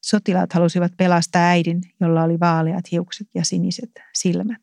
Sotilaat 0.07 0.53
halusivat 0.53 0.93
pelastaa 0.97 1.43
äidin, 1.43 1.81
jolla 2.01 2.23
oli 2.23 2.41
vaaleat 2.41 2.93
hiukset 2.93 3.29
ja 3.35 3.45
siniset 3.45 3.91
silmät. 4.15 4.63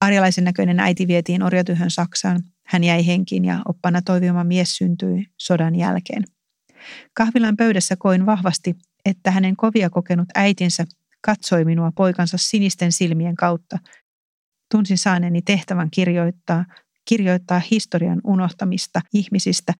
Arjalaisen 0.00 0.44
näköinen 0.44 0.80
äiti 0.80 1.08
vietiin 1.08 1.42
orjatyhön 1.42 1.90
Saksaan. 1.90 2.40
Hän 2.66 2.84
jäi 2.84 3.06
henkiin 3.06 3.44
ja 3.44 3.62
oppana 3.68 4.02
toivoma 4.02 4.44
mies 4.44 4.76
syntyi 4.76 5.26
sodan 5.38 5.76
jälkeen. 5.76 6.24
Kahvilan 7.14 7.56
pöydässä 7.56 7.96
koin 7.96 8.26
vahvasti, 8.26 8.76
että 9.04 9.30
hänen 9.30 9.56
kovia 9.56 9.90
kokenut 9.90 10.28
äitinsä 10.34 10.86
katsoi 11.20 11.64
minua 11.64 11.92
poikansa 11.96 12.38
sinisten 12.38 12.92
silmien 12.92 13.36
kautta. 13.36 13.78
Tunsin 14.70 14.98
saaneeni 14.98 15.42
tehtävän 15.42 15.90
kirjoittaa, 15.90 16.64
kirjoittaa 17.04 17.62
historian 17.70 18.20
unohtamista 18.24 19.00
ihmisistä 19.14 19.72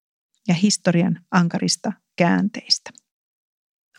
ja 0.49 0.55
historian 0.55 1.21
ankarista 1.31 1.93
käänteistä. 2.17 2.91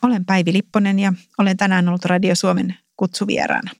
Olen 0.03 0.25
Päivi 0.25 0.53
Lipponen 0.53 0.99
ja 0.99 1.13
olen 1.37 1.57
tänään 1.57 1.87
ollut 1.87 2.05
Radio 2.05 2.35
Suomen 2.35 2.77
kutsuvieraana. 2.97 3.71